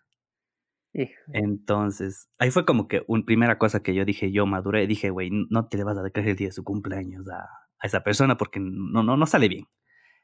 [1.33, 5.29] Entonces, ahí fue como que una primera cosa que yo dije, yo maduré, dije, güey,
[5.31, 7.47] no te le vas a declarar el día de su cumpleaños a,
[7.79, 9.65] a esa persona porque no, no, no sale bien.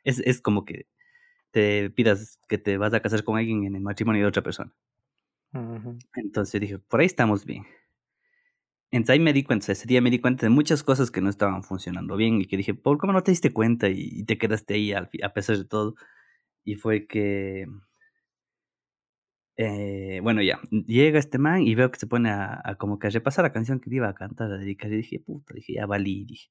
[0.04, 0.88] Es, es como que
[1.52, 4.74] te pidas que te vas a casar con alguien en el matrimonio de otra persona.
[6.16, 7.66] Entonces dije, por ahí estamos bien.
[8.92, 11.30] Entonces ahí me di cuenta, ese día me di cuenta de muchas cosas que no
[11.30, 14.74] estaban funcionando bien y que dije, ¿por cómo no te diste cuenta y, te quedaste
[14.74, 15.96] ahí a, pesar de todo?
[16.64, 17.68] Y fue que,
[19.58, 23.10] eh, bueno, ya, llega este man y veo que se pone a, como que a
[23.10, 26.26] repasar la canción que iba a cantar, a dedicar, y dije, puta, dije, ya valí,
[26.26, 26.50] dije.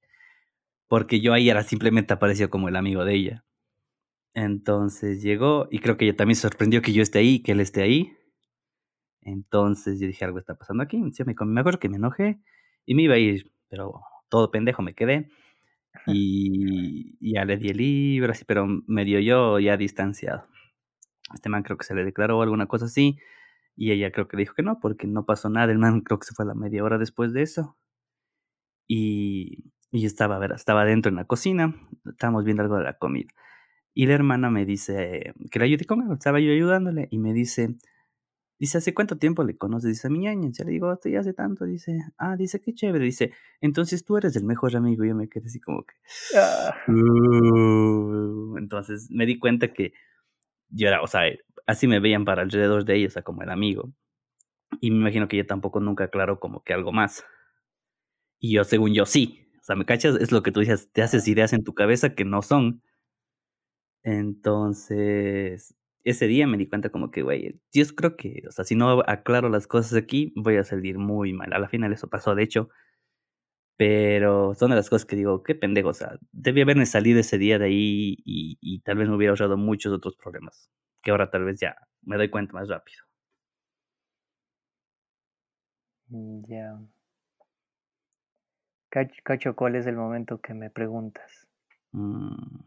[0.88, 3.44] Porque yo ahí era simplemente apareció como el amigo de ella.
[4.34, 7.60] Entonces llegó y creo que ella también se sorprendió que yo esté ahí, que él
[7.60, 8.12] esté ahí.
[9.22, 10.98] Entonces yo dije, algo está pasando aquí.
[10.98, 11.12] Me,
[11.46, 12.40] me acuerdo que me enojé
[12.86, 15.30] y me iba a ir, pero todo pendejo me quedé.
[16.06, 20.46] Y ya le di el libro, así, pero medio yo ya distanciado.
[21.32, 23.18] Este man creo que se le declaró alguna cosa así.
[23.76, 25.72] Y ella creo que dijo que no, porque no pasó nada.
[25.72, 27.76] El man creo que se fue a la media hora después de eso.
[28.86, 31.74] Y, y estaba, a ver, estaba dentro en la cocina.
[32.04, 33.30] Estábamos viendo algo de la comida.
[33.94, 36.14] Y la hermana me dice que la ayude con algo.
[36.14, 37.08] Estaba yo ayudándole.
[37.10, 37.76] Y me dice,
[38.58, 39.90] Dice, ¿hace cuánto tiempo le conoces?
[39.90, 40.48] Dice, a mi ñaña.
[40.52, 41.64] Ya le digo, ya hace tanto.
[41.64, 43.04] Dice, ah, dice, qué chévere.
[43.04, 45.04] Dice, entonces tú eres el mejor amigo.
[45.04, 45.94] Y yo me quedé así como que...
[46.38, 48.56] Ah, "Uh".
[48.58, 49.92] Entonces me di cuenta que
[50.70, 51.22] yo era, o sea,
[51.66, 53.92] así me veían para alrededor de ella, o sea, como el amigo.
[54.80, 57.24] Y me imagino que ella tampoco nunca aclaró como que algo más.
[58.40, 59.48] Y yo, según yo, sí.
[59.60, 60.16] O sea, ¿me cachas?
[60.16, 62.82] Es lo que tú dices, te haces ideas en tu cabeza que no son.
[64.02, 65.74] Entonces,
[66.04, 69.00] ese día me di cuenta como que, güey, yo creo que, o sea, si no
[69.06, 71.52] aclaro las cosas aquí, voy a salir muy mal.
[71.54, 72.68] A la final eso pasó, de hecho.
[73.76, 77.38] Pero son de las cosas que digo, qué pendejo, o sea, debí haberme salido ese
[77.38, 80.70] día de ahí y, y tal vez me hubiera ahorrado muchos otros problemas,
[81.02, 83.02] que ahora tal vez ya me doy cuenta más rápido.
[86.10, 86.78] mm, ya.
[88.90, 91.46] Cach- Cacho, ¿cuál es el momento que me preguntas?
[91.94, 92.64] Mm,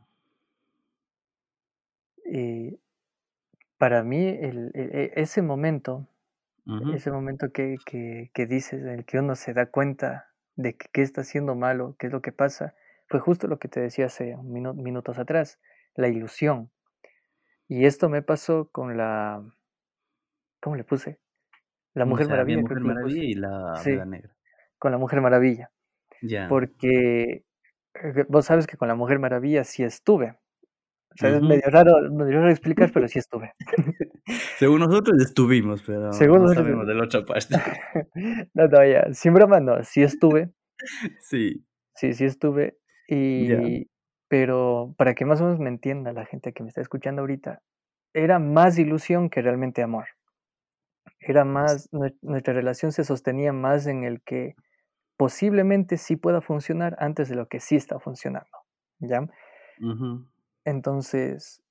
[2.25, 2.79] Y
[3.77, 6.07] para mí, el, e- ese momento,
[6.89, 10.87] ese momento que, que, que dices, en el que uno se da cuenta de que,
[10.91, 12.75] qué está haciendo malo, qué es lo que pasa,
[13.07, 15.59] fue justo lo que te decía hace minu- minutos atrás,
[15.95, 16.69] la ilusión.
[17.69, 19.43] Y esto me pasó con la,
[20.61, 21.19] ¿cómo le puse?
[21.93, 22.79] La O Mujer sea, había Maravilla, Mujer.
[22.83, 24.35] Maravilla y la Sí, Negra.
[24.79, 25.71] con la Mujer Maravilla.
[26.49, 27.45] Porque
[27.95, 30.37] eh, vos sabes que con la Mujer Maravilla sí estuve.
[31.17, 31.45] O sea, es Ujú.
[31.47, 33.53] medio raro, medio raro explicar, pero sí estuve.
[34.59, 37.55] Según nosotros estuvimos, pero Según no nosotros- sabemos de la otra parte.
[38.53, 40.51] No, no, ya, sin broma, no, sí estuve,
[41.21, 41.65] Sí.
[41.95, 42.77] sí, sí estuve.
[43.07, 43.87] Y,
[44.27, 47.61] pero para que más o menos me entienda la gente que me está escuchando ahorita,
[48.13, 50.05] era más ilusión que realmente amor.
[51.19, 54.55] Era más, nue- nuestra relación se sostenía más en el que
[55.17, 58.49] posiblemente sí pueda funcionar antes de lo que sí está funcionando,
[58.99, 59.21] ¿ya?
[59.81, 60.27] Ujú.
[60.67, 61.63] Entonces,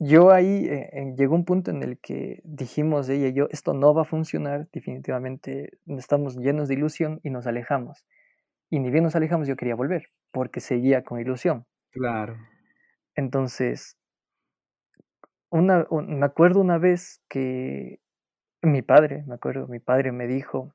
[0.00, 3.94] yo ahí eh, llegó un punto en el que dijimos ella y yo, esto no
[3.94, 8.06] va a funcionar, definitivamente estamos llenos de ilusión y nos alejamos.
[8.70, 11.66] Y ni bien nos alejamos, yo quería volver, porque seguía con ilusión.
[11.92, 12.36] Claro.
[13.14, 13.96] Entonces,
[15.50, 18.00] una, un- me acuerdo una vez que
[18.62, 20.74] mi padre, me acuerdo, mi padre me dijo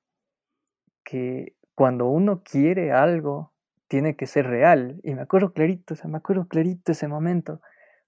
[1.05, 3.53] que cuando uno quiere algo,
[3.87, 4.99] tiene que ser real.
[5.03, 7.61] Y me acuerdo clarito, o sea, me acuerdo clarito ese momento,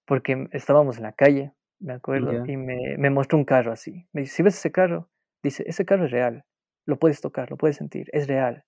[0.06, 4.08] porque estábamos en la calle, me acuerdo, y me, me mostró un carro así.
[4.14, 5.10] Me dice, si ves ese carro,
[5.44, 6.46] dice, ese carro es real,
[6.86, 8.66] lo puedes tocar, lo puedes sentir, es real.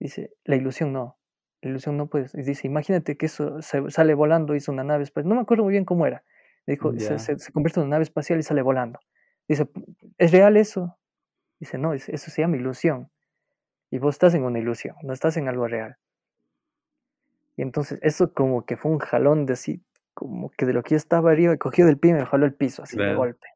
[0.00, 1.18] Dice, la ilusión no,
[1.62, 2.34] la ilusión no puedes.
[2.34, 5.64] Y dice, imagínate que eso se- sale volando, hizo una nave espacial, no me acuerdo
[5.64, 6.24] muy bien cómo era.
[6.66, 9.00] Me dijo, se, se- se convierte en una nave espacial y sale volando.
[9.48, 9.68] Dice,
[10.18, 10.98] ¿es real eso?
[11.60, 13.10] Dice, no, eso se llama ilusión.
[13.90, 15.96] Y vos estás en una ilusión, no estás en algo real.
[17.56, 19.82] Y entonces eso como que fue un jalón de así,
[20.14, 22.54] como que de lo que yo estaba arriba, cogió del pie y me jaló el
[22.54, 23.48] piso así de golpe.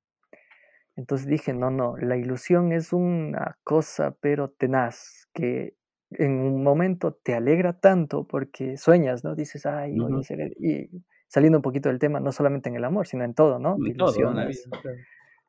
[0.97, 5.75] Entonces dije, no, no, la ilusión es una cosa pero tenaz, que
[6.11, 9.35] en un momento te alegra tanto porque sueñas, ¿no?
[9.35, 10.21] Dices, ay, voy Ujú.
[10.21, 10.41] hacer...
[10.41, 10.57] el-".
[10.59, 10.91] Y
[11.29, 13.77] saliendo un poquito del tema, no solamente en el amor, sino en todo, ¿no?
[13.77, 14.69] Te En la ilusionas.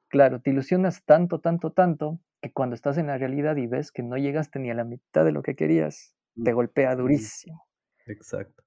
[0.07, 0.39] claro.
[0.39, 2.19] Te ilusionas tanto, tanto, tanto,
[2.51, 5.31] cuando estás en la realidad y ves que no llegaste ni a la mitad de
[5.31, 7.65] lo que querías, te golpea durísimo.
[8.05, 8.63] Exacto.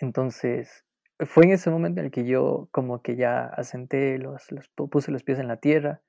[0.00, 0.84] Entonces,
[1.20, 4.90] fue en ese momento en el que yo como que ya asenté, los, los pu-
[4.90, 6.02] puse los pies en la tierra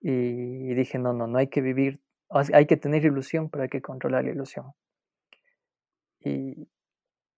[0.00, 3.82] y dije, no, no, no hay que vivir, hay que tener ilusión, pero hay que
[3.82, 4.72] controlar la ilusión.
[6.20, 6.68] Y,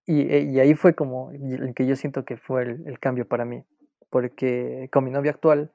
[0.05, 3.27] y, eh, y ahí fue como el que yo siento que fue el, el cambio
[3.27, 3.63] para mí,
[4.09, 5.71] porque con mi novia actual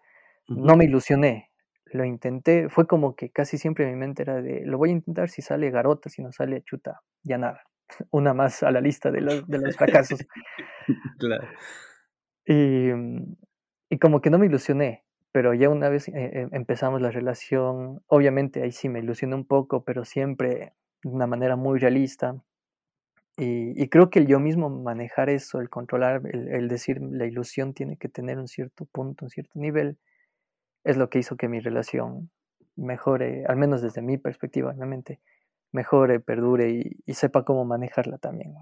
[0.49, 1.51] no me ilusioné,
[1.92, 5.29] lo intenté, fue como que casi siempre mi mente era de, lo voy a intentar
[5.29, 7.62] si sale garota, si no sale chuta, ya nada,
[8.11, 10.24] una más a la lista de los, de los fracasos.
[11.18, 11.46] Claro.
[12.46, 13.37] Y, mm,
[13.90, 18.01] y como que no me ilusioné, pero ya una vez eh, eh, empezamos la relación,
[18.07, 20.72] obviamente ahí sí me ilusioné un poco, pero siempre
[21.03, 22.35] de una manera muy realista.
[23.37, 27.27] Y, y creo que el yo mismo manejar eso, el controlar, el, el decir la
[27.27, 29.98] ilusión tiene que tener un cierto punto, un cierto nivel,
[30.85, 32.31] es lo que hizo que mi relación
[32.77, 35.21] mejore, al menos desde mi perspectiva, obviamente,
[35.73, 38.55] mejore, perdure y, y sepa cómo manejarla también,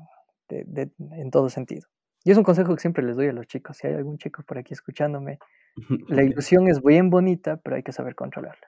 [0.49, 1.87] de- de- en todo sentido.
[2.25, 3.77] Y es un consejo que siempre les doy a los chicos.
[3.77, 5.39] Si hay algún chico por aquí escuchándome,
[6.09, 8.67] la ilusión es bien bonita, pero hay que saber controlarla.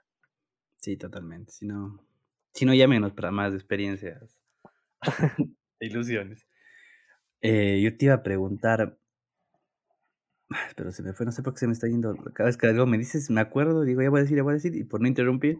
[0.77, 1.53] Sí, totalmente.
[1.53, 1.99] Si no,
[2.53, 4.39] si no llámenos para más experiencias
[5.81, 6.47] ilusiones.
[7.41, 8.99] Eh, yo te iba a preguntar,
[10.77, 12.15] pero se me fue, no sé por qué se me está yendo.
[12.35, 14.53] Cada vez que algo me dices, me acuerdo, digo: "Ya voy a decir, ya voy
[14.53, 15.59] a decir", y por no interrumpir,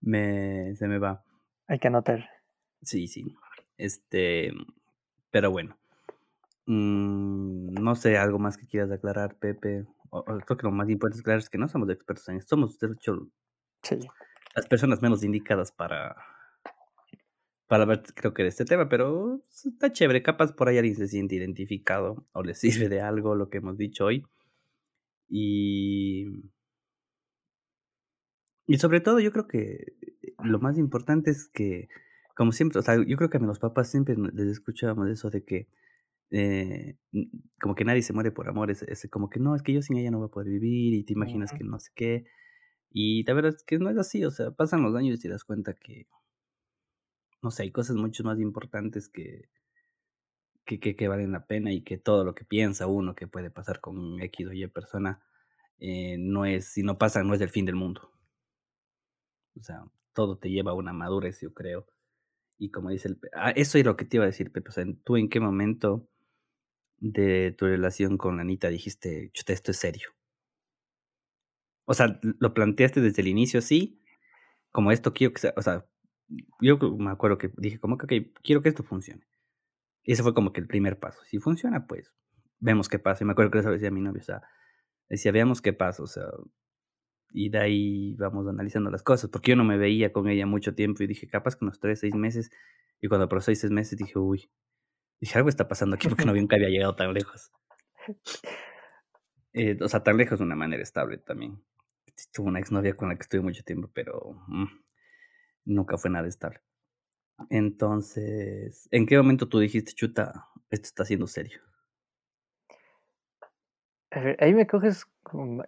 [0.00, 1.24] me se me va.
[1.68, 2.28] Hay que anotar.
[2.82, 3.34] Sí, sí.
[3.76, 4.52] Este,
[5.30, 5.78] pero bueno.
[6.66, 9.86] Mm, no sé, algo más que quieras aclarar, Pepe.
[10.10, 12.36] O o creo que lo más importante es aclarar es que no somos expertos en
[12.38, 13.30] esto, somos, de hecho,
[13.82, 14.08] Sí.
[14.54, 16.16] las personas menos indicadas para
[17.68, 21.08] para hablar, creo que de este tema, pero está chévere, capaz por ahí alguien se
[21.08, 22.54] siente identificado o le
[22.86, 24.24] sirve de algo lo que hemos dicho hoy.
[25.30, 26.26] Y
[28.66, 29.94] y sobre todo, yo creo que
[30.42, 31.88] lo más importante es que,
[32.36, 35.44] como siempre, o sea, yo creo que a los papás siempre les escuchábamos eso de
[35.44, 35.68] que,
[36.30, 36.96] eh,
[37.60, 39.82] como que nadie se muere por amor, ese ese como que no, es que yo
[39.82, 41.58] sin ella no voy a poder vivir y te imaginas Ujú.
[41.58, 42.26] que no sé qué.
[42.92, 45.28] Y la verdad es que no es así, o sea, pasan los años y te
[45.30, 46.06] das cuenta que
[47.42, 49.48] no sé, hay cosas mucho más importantes que
[50.66, 53.80] que que valen la pena y que todo lo que piensa uno que puede pasar
[53.80, 55.22] con X o Y persona,
[55.78, 58.10] eh, no es si no pasa, no es el fin del mundo.
[59.56, 61.86] O sea, todo te lleva a una madurez, yo creo.
[62.58, 64.72] Y como dice el ah, eso es lo que te iba a decir, Pepe, o
[64.72, 66.08] sea, ¿tú en qué momento
[66.98, 70.10] de tu relación con Anita dijiste: "Chuta, esto es serio"?
[71.86, 74.02] O sea, ¿l lo planteaste desde el inicio así?
[74.72, 75.86] Como esto quiero que sea, o sea,
[76.60, 79.26] yo me acuerdo que dije como que: "Okey, quiero que esto funcione".
[80.04, 81.20] Y ese fue como que el primer paso.
[81.26, 82.12] Si funciona, pues,
[82.60, 83.24] vemos qué pasa.
[83.24, 84.42] Y me acuerdo que eso decía mi novia, o sea,
[85.10, 86.24] decía: "Veamos qué pasa", o sea,
[87.32, 90.74] y de ahí vamos analizando las cosas, porque yo no me veía con ella mucho
[90.74, 92.50] tiempo y dije: "Capaz que unos 3, 6 meses",
[93.00, 94.50] y cuando pasó 6 meses dije: "Uy",
[95.20, 97.52] dije: "Algo está pasando aquí", porque no nunca había llegado tan lejos.
[99.52, 101.62] Eh, o sea, tan lejos de una manera estable también.
[102.32, 104.66] Tuve una exnovia con la que estuve mucho tiempo, pero, mm,
[105.68, 106.60] nunca fue nada estable.
[107.50, 111.60] Entonces, ¿en qué momento tú dijiste: "Chuta, esto está siendo serio"?
[114.38, 115.06] Ahí me coges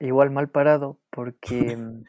[0.01, 2.05] igual mal parado, porque, mm,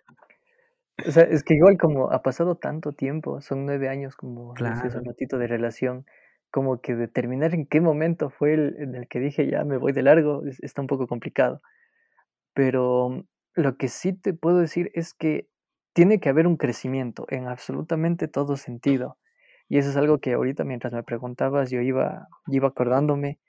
[1.08, 4.88] o sea, es que igual como ha pasado tanto tiempo, son 9 años, como hace
[4.98, 5.06] un Claro.
[5.06, 6.06] ratito, de relación,
[6.52, 9.94] como que determinar en qué momento fue el en el que dije: "Ya me voy
[9.94, 11.62] de largo", es está un poco complicado.
[12.56, 13.26] Pero
[13.56, 15.50] lo que sí te puedo decir es que
[15.94, 19.18] tiene que haber un crecimiento en absolutamente todo sentido.
[19.70, 23.40] Y eso es algo que ahorita mientras me preguntabas, yo iba iba acordándome,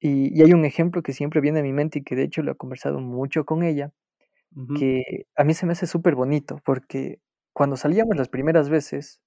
[0.00, 2.42] y y hay un ejemplo que siempre viene a mi mente y que de hecho
[2.42, 3.92] lo he conversado mucho con ella,
[4.74, 7.20] que a mí se me hace superbonito, porque
[7.54, 9.20] cuando salíamos las primeras veces,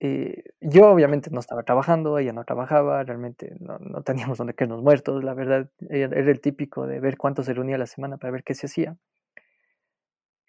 [0.00, 4.82] eh, yo obviamente no estaba trabajando, ella no trabajaba, realmente no no teníamos donde caernos
[4.82, 8.44] muertos, la verdad, era el típico de ver cuánto se reunía la semana para ver
[8.44, 8.96] qué se hacía.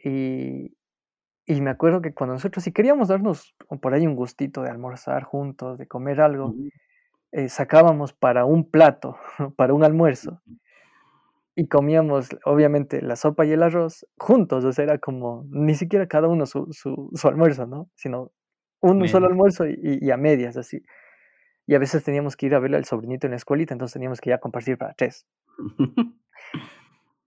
[0.03, 0.76] Y
[1.47, 5.23] y me acuerdo que cuando nosotros si queríamos darnos por ahí un gustito de almorzar
[5.23, 6.53] juntos, de comer algo,
[7.31, 9.17] eh, sacábamos para un plato,
[9.57, 10.41] para un almuerzo
[11.55, 16.07] y comíamos, obviamente, la sopa y el arroz juntos, o sea, era como ni siquiera
[16.07, 17.89] cada uno su su su almuerzo, ¿no?
[17.95, 18.31] Sino
[18.81, 20.83] un solo almuerzo y y a medias, así.
[21.67, 24.21] Y a veces teníamos que ir a verle al sobrinito en la escuelita, entonces teníamos
[24.21, 25.27] que ya compartir para 3.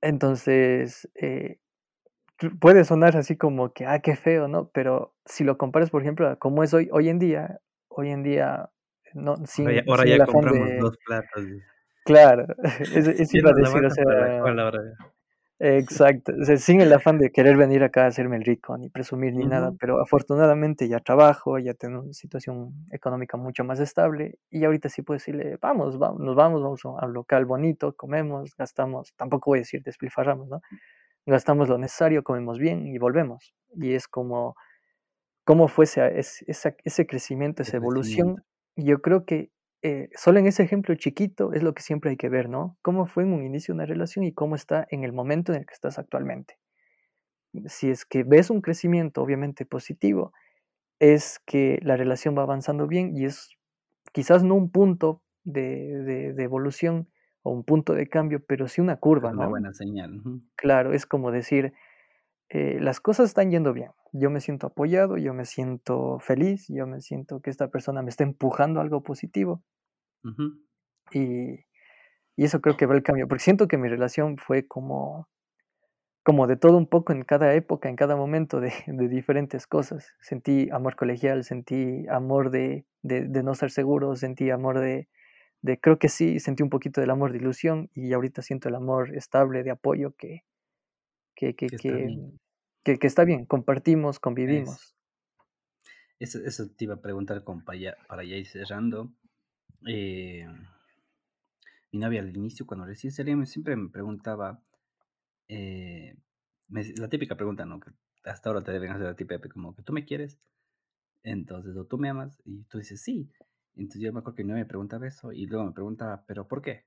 [0.03, 1.59] Entonces, eh,
[2.61, 4.69] puede sonar así como que: "Ah, qué feo", ¿no?
[4.71, 8.23] Pero si lo comparas, por ejemplo, a cómo es hoy hoy en día hoy en
[8.23, 8.71] día,
[9.15, 11.45] no, Ahora ya sin ahora sin ya compramos de 2 platos
[12.05, 12.47] claro,
[12.93, 14.05] eso ya iba a decir, o la sea
[15.61, 18.89] exacto, o sea, sin el afán de querer venir acá a hacerme el rico, ni
[18.89, 24.39] presumir, ni nada, pero afortunadamente ya trabajo, ya tengo una situación económica mucho más estable,
[24.51, 28.55] y ahorita sí puedo decirle: "Vamos, va nos vamos, vamos a un local bonito, comemos,
[28.57, 30.63] gastamos", tampoco voy a decir despilfarramos, ¿no?
[31.27, 33.55] Gastamos lo necesario, comemos bien y volvemos.
[33.77, 34.57] Y es como
[35.45, 36.19] cómo fue ese
[36.85, 38.45] ese crecimiento, esa evolución.
[38.77, 39.51] Y yo creo que,
[39.83, 42.79] eh, solo en ese ejemplo chiquito es lo que siempre hay que ver, ¿no?
[42.83, 45.67] Cómo fue en un inicio una relación y cómo está en el momento en el
[45.67, 46.59] que estás actualmente.
[47.67, 50.33] Si es que ves un crecimiento, obviamente positivo,
[51.01, 53.51] es que la relación va avanzando bien y es
[54.13, 57.09] quizás no un punto de de de evolución
[57.43, 59.51] o un punto de cambio, pero sí una curva, una ¿no?
[59.51, 60.21] buena señal.
[60.57, 61.73] Claro, es como decir,
[62.49, 63.93] eh, las cosas están yendo bien.
[64.13, 68.11] Yo me siento apoyado, yo me siento feliz, yo me siento que esta persona me
[68.11, 69.63] está empujando a algo positivo.
[71.13, 71.65] Y
[72.41, 75.29] y eso creo que va el cambio, porque siento que mi relación fue como
[76.23, 80.15] como de todo un poco en cada época, en cada momento de de diferentes cosas.
[80.21, 85.09] Sentí amor colegial, sentí amor de de de no ser seguro, sentí amor de
[85.63, 88.75] de creo que sí, sentí un poquito del amor de ilusión y ahorita siento el
[88.77, 90.45] amor estable de apoyo que
[91.37, 92.39] que que Que está que bien.
[92.85, 94.97] que que está bien, compartimos, convivimos.
[96.19, 99.13] Eso eso te iba a preguntar para ya para ya ir cerrando.
[99.87, 100.47] Eh
[101.93, 104.63] mi novia al inicio, cuando recién salíamos, siempre me preguntaba,
[105.49, 106.17] eh,
[106.69, 107.81] me- la típica pregunta, ¿no?
[107.81, 107.91] Que
[108.25, 110.39] hasta ahora te deben hacer a ti, Pepe, como que tú me quieres,
[111.25, 113.31] entonces, o tú me amas, y tú dices sí.
[113.77, 116.47] Entonces yo me acuerdo que mi novia me preguntaba eso, y luego me preguntaba, ¿pero
[116.49, 116.85] por qué?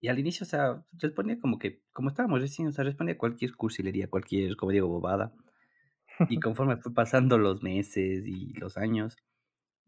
[0.00, 3.54] Y al inicio, o sea, respondía como que, como estábamos recién, o sea, respondía cualquier
[3.54, 5.32] cursilería, cualquier, como digo, bobada.
[6.28, 9.16] Y conforme fue pasando los meses y los años,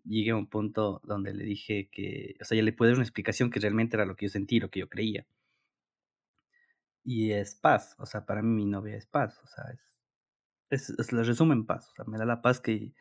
[0.05, 3.05] llegué a un punto donde le dije que, o sea, ya le pude dar una
[3.05, 5.27] explicación que realmente era lo que yo sentí, lo que yo creía.
[7.05, 10.99] Y es paz, o sea, para mí mi novia es paz, o sea, es, es,
[10.99, 12.95] es la resumo en paz, o sea, me da la paz que,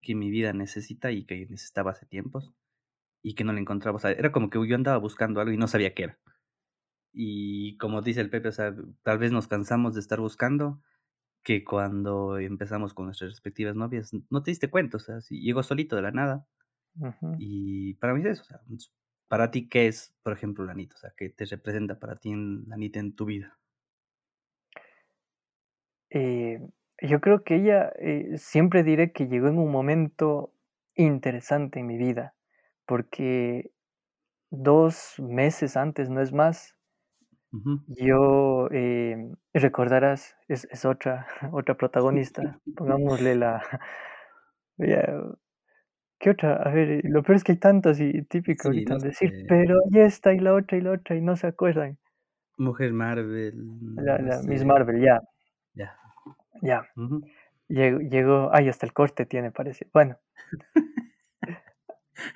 [0.00, 2.52] que mi vida necesita y que necesitaba hace tiempos
[3.22, 5.56] y que no la encontraba, o sea, era como que yo andaba buscando algo y
[5.56, 6.18] no sabía qué era.
[7.12, 10.80] Y como dice el Pepe, o sea, tal vez nos cansamos de estar buscando,
[11.42, 15.62] que cuando empezamos con nuestras respectivas novias, no te diste cuenta, o sea, si llegó
[15.62, 16.46] solito de la nada.
[17.38, 18.60] Y para mí es eso, o sea,
[19.28, 20.96] para ti, ¿qué es, por ejemplo, la Anita?
[20.96, 23.58] O sea, ¿qué te representa para ti en, la en tu vida?
[26.10, 26.60] Eh,
[27.02, 30.52] yo creo que ella, eh, siempre diré que llegó en un momento
[30.94, 32.34] interesante en mi vida,
[32.86, 33.72] porque
[34.50, 36.76] 2 meses antes, no es más,
[37.86, 43.62] yo, em, recordarás, es es otra otra protagonista, pongámosle la
[44.78, 45.22] ya,
[46.20, 46.56] ¿qué otra?
[46.62, 49.80] A ver, lo peor es que hay tantas y típico Sí, ahorita no decir, pero
[49.90, 51.98] y esta, y la otra, y la otra, y no se acuerdan.
[52.58, 53.54] Mujer Marvel,
[53.96, 55.20] La no la Miss sé, Marvel, ya,
[55.74, 55.98] ya.
[56.62, 56.86] Ya.
[56.96, 57.20] Ujú.
[57.68, 59.88] Llegó llegó ay, hasta el corte tiene, parece.
[59.94, 60.18] Bueno,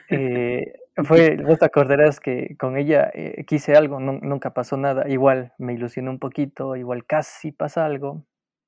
[0.09, 0.73] eh,
[1.05, 5.53] fue vos te acordarás que con ella, eh, quise algo, nun nunca pasó nada, igual
[5.59, 8.27] me ilusioné un poquito, igual casi pasa algo,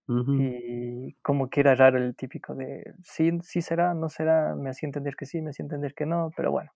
[0.08, 4.70] Ujú, y como que era raro el típico de sí, sí será, no será, me
[4.70, 6.72] hacía entender que sí, me hacía entender que no, pero bueno.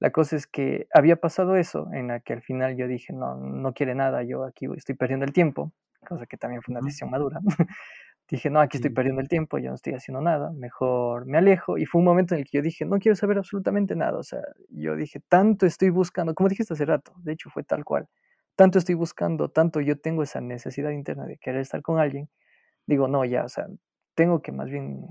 [0.00, 3.36] La cosa es que había pasado eso, en la que al final yo dije: "No,
[3.36, 5.72] no quiere nada, yo aquí estoy perdiendo el tiempo",
[6.08, 7.40] cosa que también fue una decisión madura.
[8.30, 11.78] Dije: "No, aquí estoy perdiendo el tiempo, yo no estoy haciendo nada, mejor me alejo",
[11.78, 14.22] y fue un momento en el que yo dije: "No quiero saber absolutamente nada", o
[14.22, 18.08] sea, yo dije: "Tanto estoy buscando", como dijiste hace rato, de hecho fue tal cual,
[18.56, 22.28] tanto estoy buscando, tanto yo tengo esa necesidad interna de querer estar con alguien,
[22.86, 23.66] digo: "No, ya, o sea,
[24.16, 25.02] tengo que más bien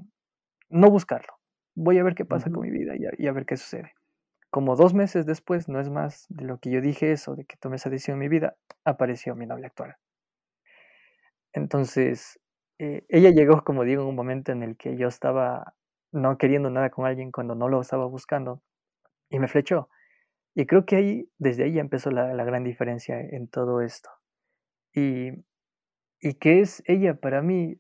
[0.70, 1.34] no buscarlo,
[1.76, 3.58] voy a ver qué pasa con ujú, mi vida y a y a ver qué
[3.58, 3.94] sucede".
[4.52, 7.58] Como 2 meses después, no es más, de lo que yo dije eso, de que
[7.58, 8.56] tomé esa decisión en mi vida,
[8.86, 9.96] apareció mi novia actual.
[11.54, 12.40] Entonces,
[12.84, 15.76] eh, ella llegó, como digo, en un momento en el que yo estaba
[16.12, 18.62] no queriendo nada con alguien cuando no lo estaba buscando
[19.30, 19.90] y me flechó.
[20.56, 24.10] Y creo que ahí, desde ahí empezó la, la gran diferencia en todo esto.
[24.96, 25.32] Y,
[26.22, 27.80] y qué es ella para mí,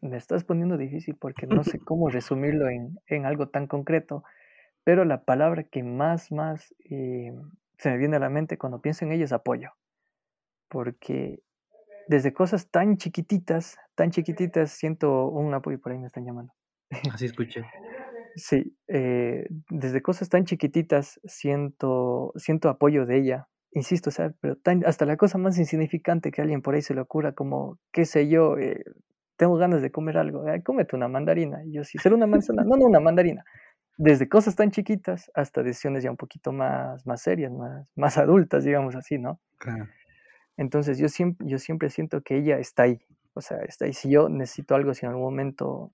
[0.00, 4.24] me estás poniendo difícil porque no sé cómo resumirlo en, en algo tan concreto,
[4.84, 7.32] pero la palabra que más, más eh,
[7.78, 9.72] se me viene a la mente cuando pienso en ella es apoyo,
[10.68, 11.40] porque
[12.08, 16.52] desde cosas tan chiquititas, tan chiquititas, siento un apoyo, por ahí me están llamando.
[17.14, 17.64] así escuché.
[18.36, 23.48] Sí, eh, desde cosas tan chiquititas siento siento apoyo de ella.
[23.72, 26.82] Insisto, o sea, pero tan hasta la cosa más insignificante que a alguien por ahí
[26.82, 28.84] se le ocurra, como, qué sé yo, eh,
[29.36, 31.64] tengo ganas de comer algo, ay, cómete una mandarina.
[31.64, 32.64] Y yo: "Sí, ¿será una manzana?".
[32.64, 33.44] "No, no, una mandarina".
[33.98, 38.64] Desde cosas tan chiquitas hasta decisiones ya un poquito más más serias, más más adultas,
[38.64, 39.40] digamos así, ¿no?
[39.58, 39.88] Claro.
[40.56, 43.00] Entonces, yo siem yo siempre siento que ella está ahí,
[43.34, 43.92] o sea, está ahí.
[43.92, 45.92] Si yo necesito algo, si en algún momento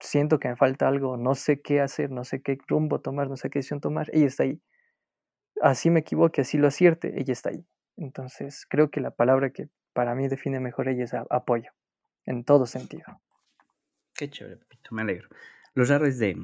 [0.00, 3.36] siento que me falta algo, no sé qué hacer, no sé qué rumbo tomar, no
[3.36, 4.60] sé qué decisión tomar, ella está ahí.
[5.62, 7.64] Así me equivoque, así lo acierte, ella está ahí.
[7.96, 11.70] Entonces, creo que la palabra que para mí define mejor ella es apoyo,
[12.26, 13.04] en todo sentido.
[14.14, 15.28] Qué chévere, Pepito, me alegro.
[15.74, 16.36] Lo raro es de,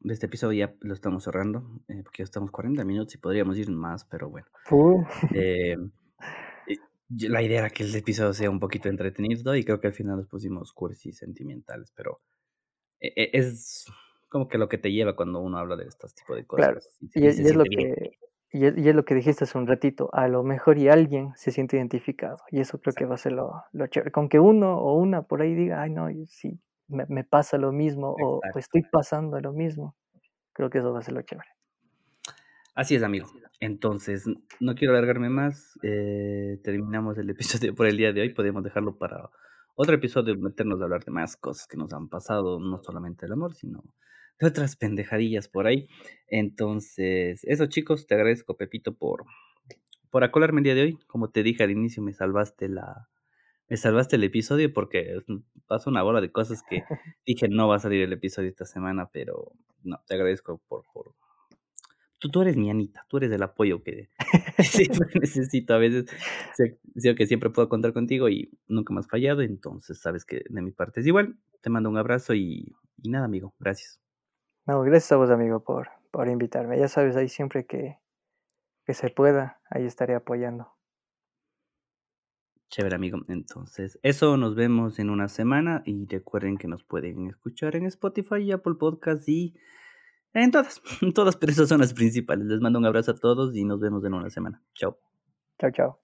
[0.00, 3.58] de este episodio ya lo estamos cerrando, eh, porque ya estamos 40 minutos y podríamos
[3.58, 4.46] ir más, pero bueno.
[4.70, 5.04] Uh,
[5.34, 5.76] Eh,
[7.20, 10.16] la idea era que el episodio sea un poquito entretenido y creo que al final
[10.18, 12.22] nos pusimos cursis sentimentales, pero
[13.00, 13.86] e- e- es
[14.30, 16.98] como que lo que te lleva cuando uno habla de estos tipos de claro, cosas
[17.00, 17.70] y, y y es se y es lo bien.
[17.70, 18.12] que
[18.52, 21.32] y es y es lo que dijiste hace un ratito, a lo mejor y alguien
[21.36, 24.12] se siente identificado, y eso creo que va a ser lo lo chévere.
[24.12, 27.72] Con que uno o una por ahí diga: "Ay, no, sí, me me pasa lo
[27.72, 29.96] mismo, o o estoy pasando lo mismo",
[30.54, 31.48] creo que eso va a ser lo chévere.
[32.74, 33.28] Así es, amigo.
[33.62, 34.24] Entonces,
[34.58, 35.78] no quiero alargarme más.
[35.84, 38.34] eh, terminamos el episodio por el día de hoy.
[38.34, 39.30] Podemos dejarlo para
[39.76, 43.32] otro episodio, meternos a hablar de más cosas que nos han pasado, no solamente el
[43.32, 43.84] amor, sino
[44.40, 45.86] de otras pendejadillas por ahí.
[46.26, 49.24] Entonces, eso, chicos, te agradezco, Pepito, por,
[50.10, 50.98] por acolarme el día de hoy.
[51.06, 53.08] Como te dije al inicio, me salvaste la,
[53.68, 55.24] me salvaste el episodio porque es-
[55.68, 56.82] pasó una bola de cosas que
[57.26, 59.52] dije no va a salir el episodio esta semana, pero
[59.84, 61.14] no, te agradezco por, por
[62.30, 64.10] tú, eres mi Anita, tú eres el apoyo que,
[65.20, 66.06] necesito a veces.
[66.54, 70.72] Sé, que siempre puedo contar contigo y nunca has fallado, entonces sabes que de mi
[70.72, 71.36] parte es igual.
[71.60, 74.00] Te mando un abrazo y, nada, amigo, gracias.
[74.66, 76.78] No, gracias a vos, amigo, por, por invitarme.
[76.78, 77.98] Ya sabes, ahí siempre que,
[78.84, 80.72] que se pueda, ahí estaré apoyando.
[82.72, 83.18] Chévere, amigo.
[83.28, 88.36] Entonces, eso nos vemos en una semana y recuerden que nos pueden escuchar en Spotify
[88.36, 89.54] y Apple Podcasts y
[90.34, 92.46] en todas, en todas, pero esas son las principales.
[92.46, 94.62] Les mando un abrazo a todos y nos vemos en una semana.
[94.74, 94.98] Chao.
[95.58, 96.01] Chao, chao.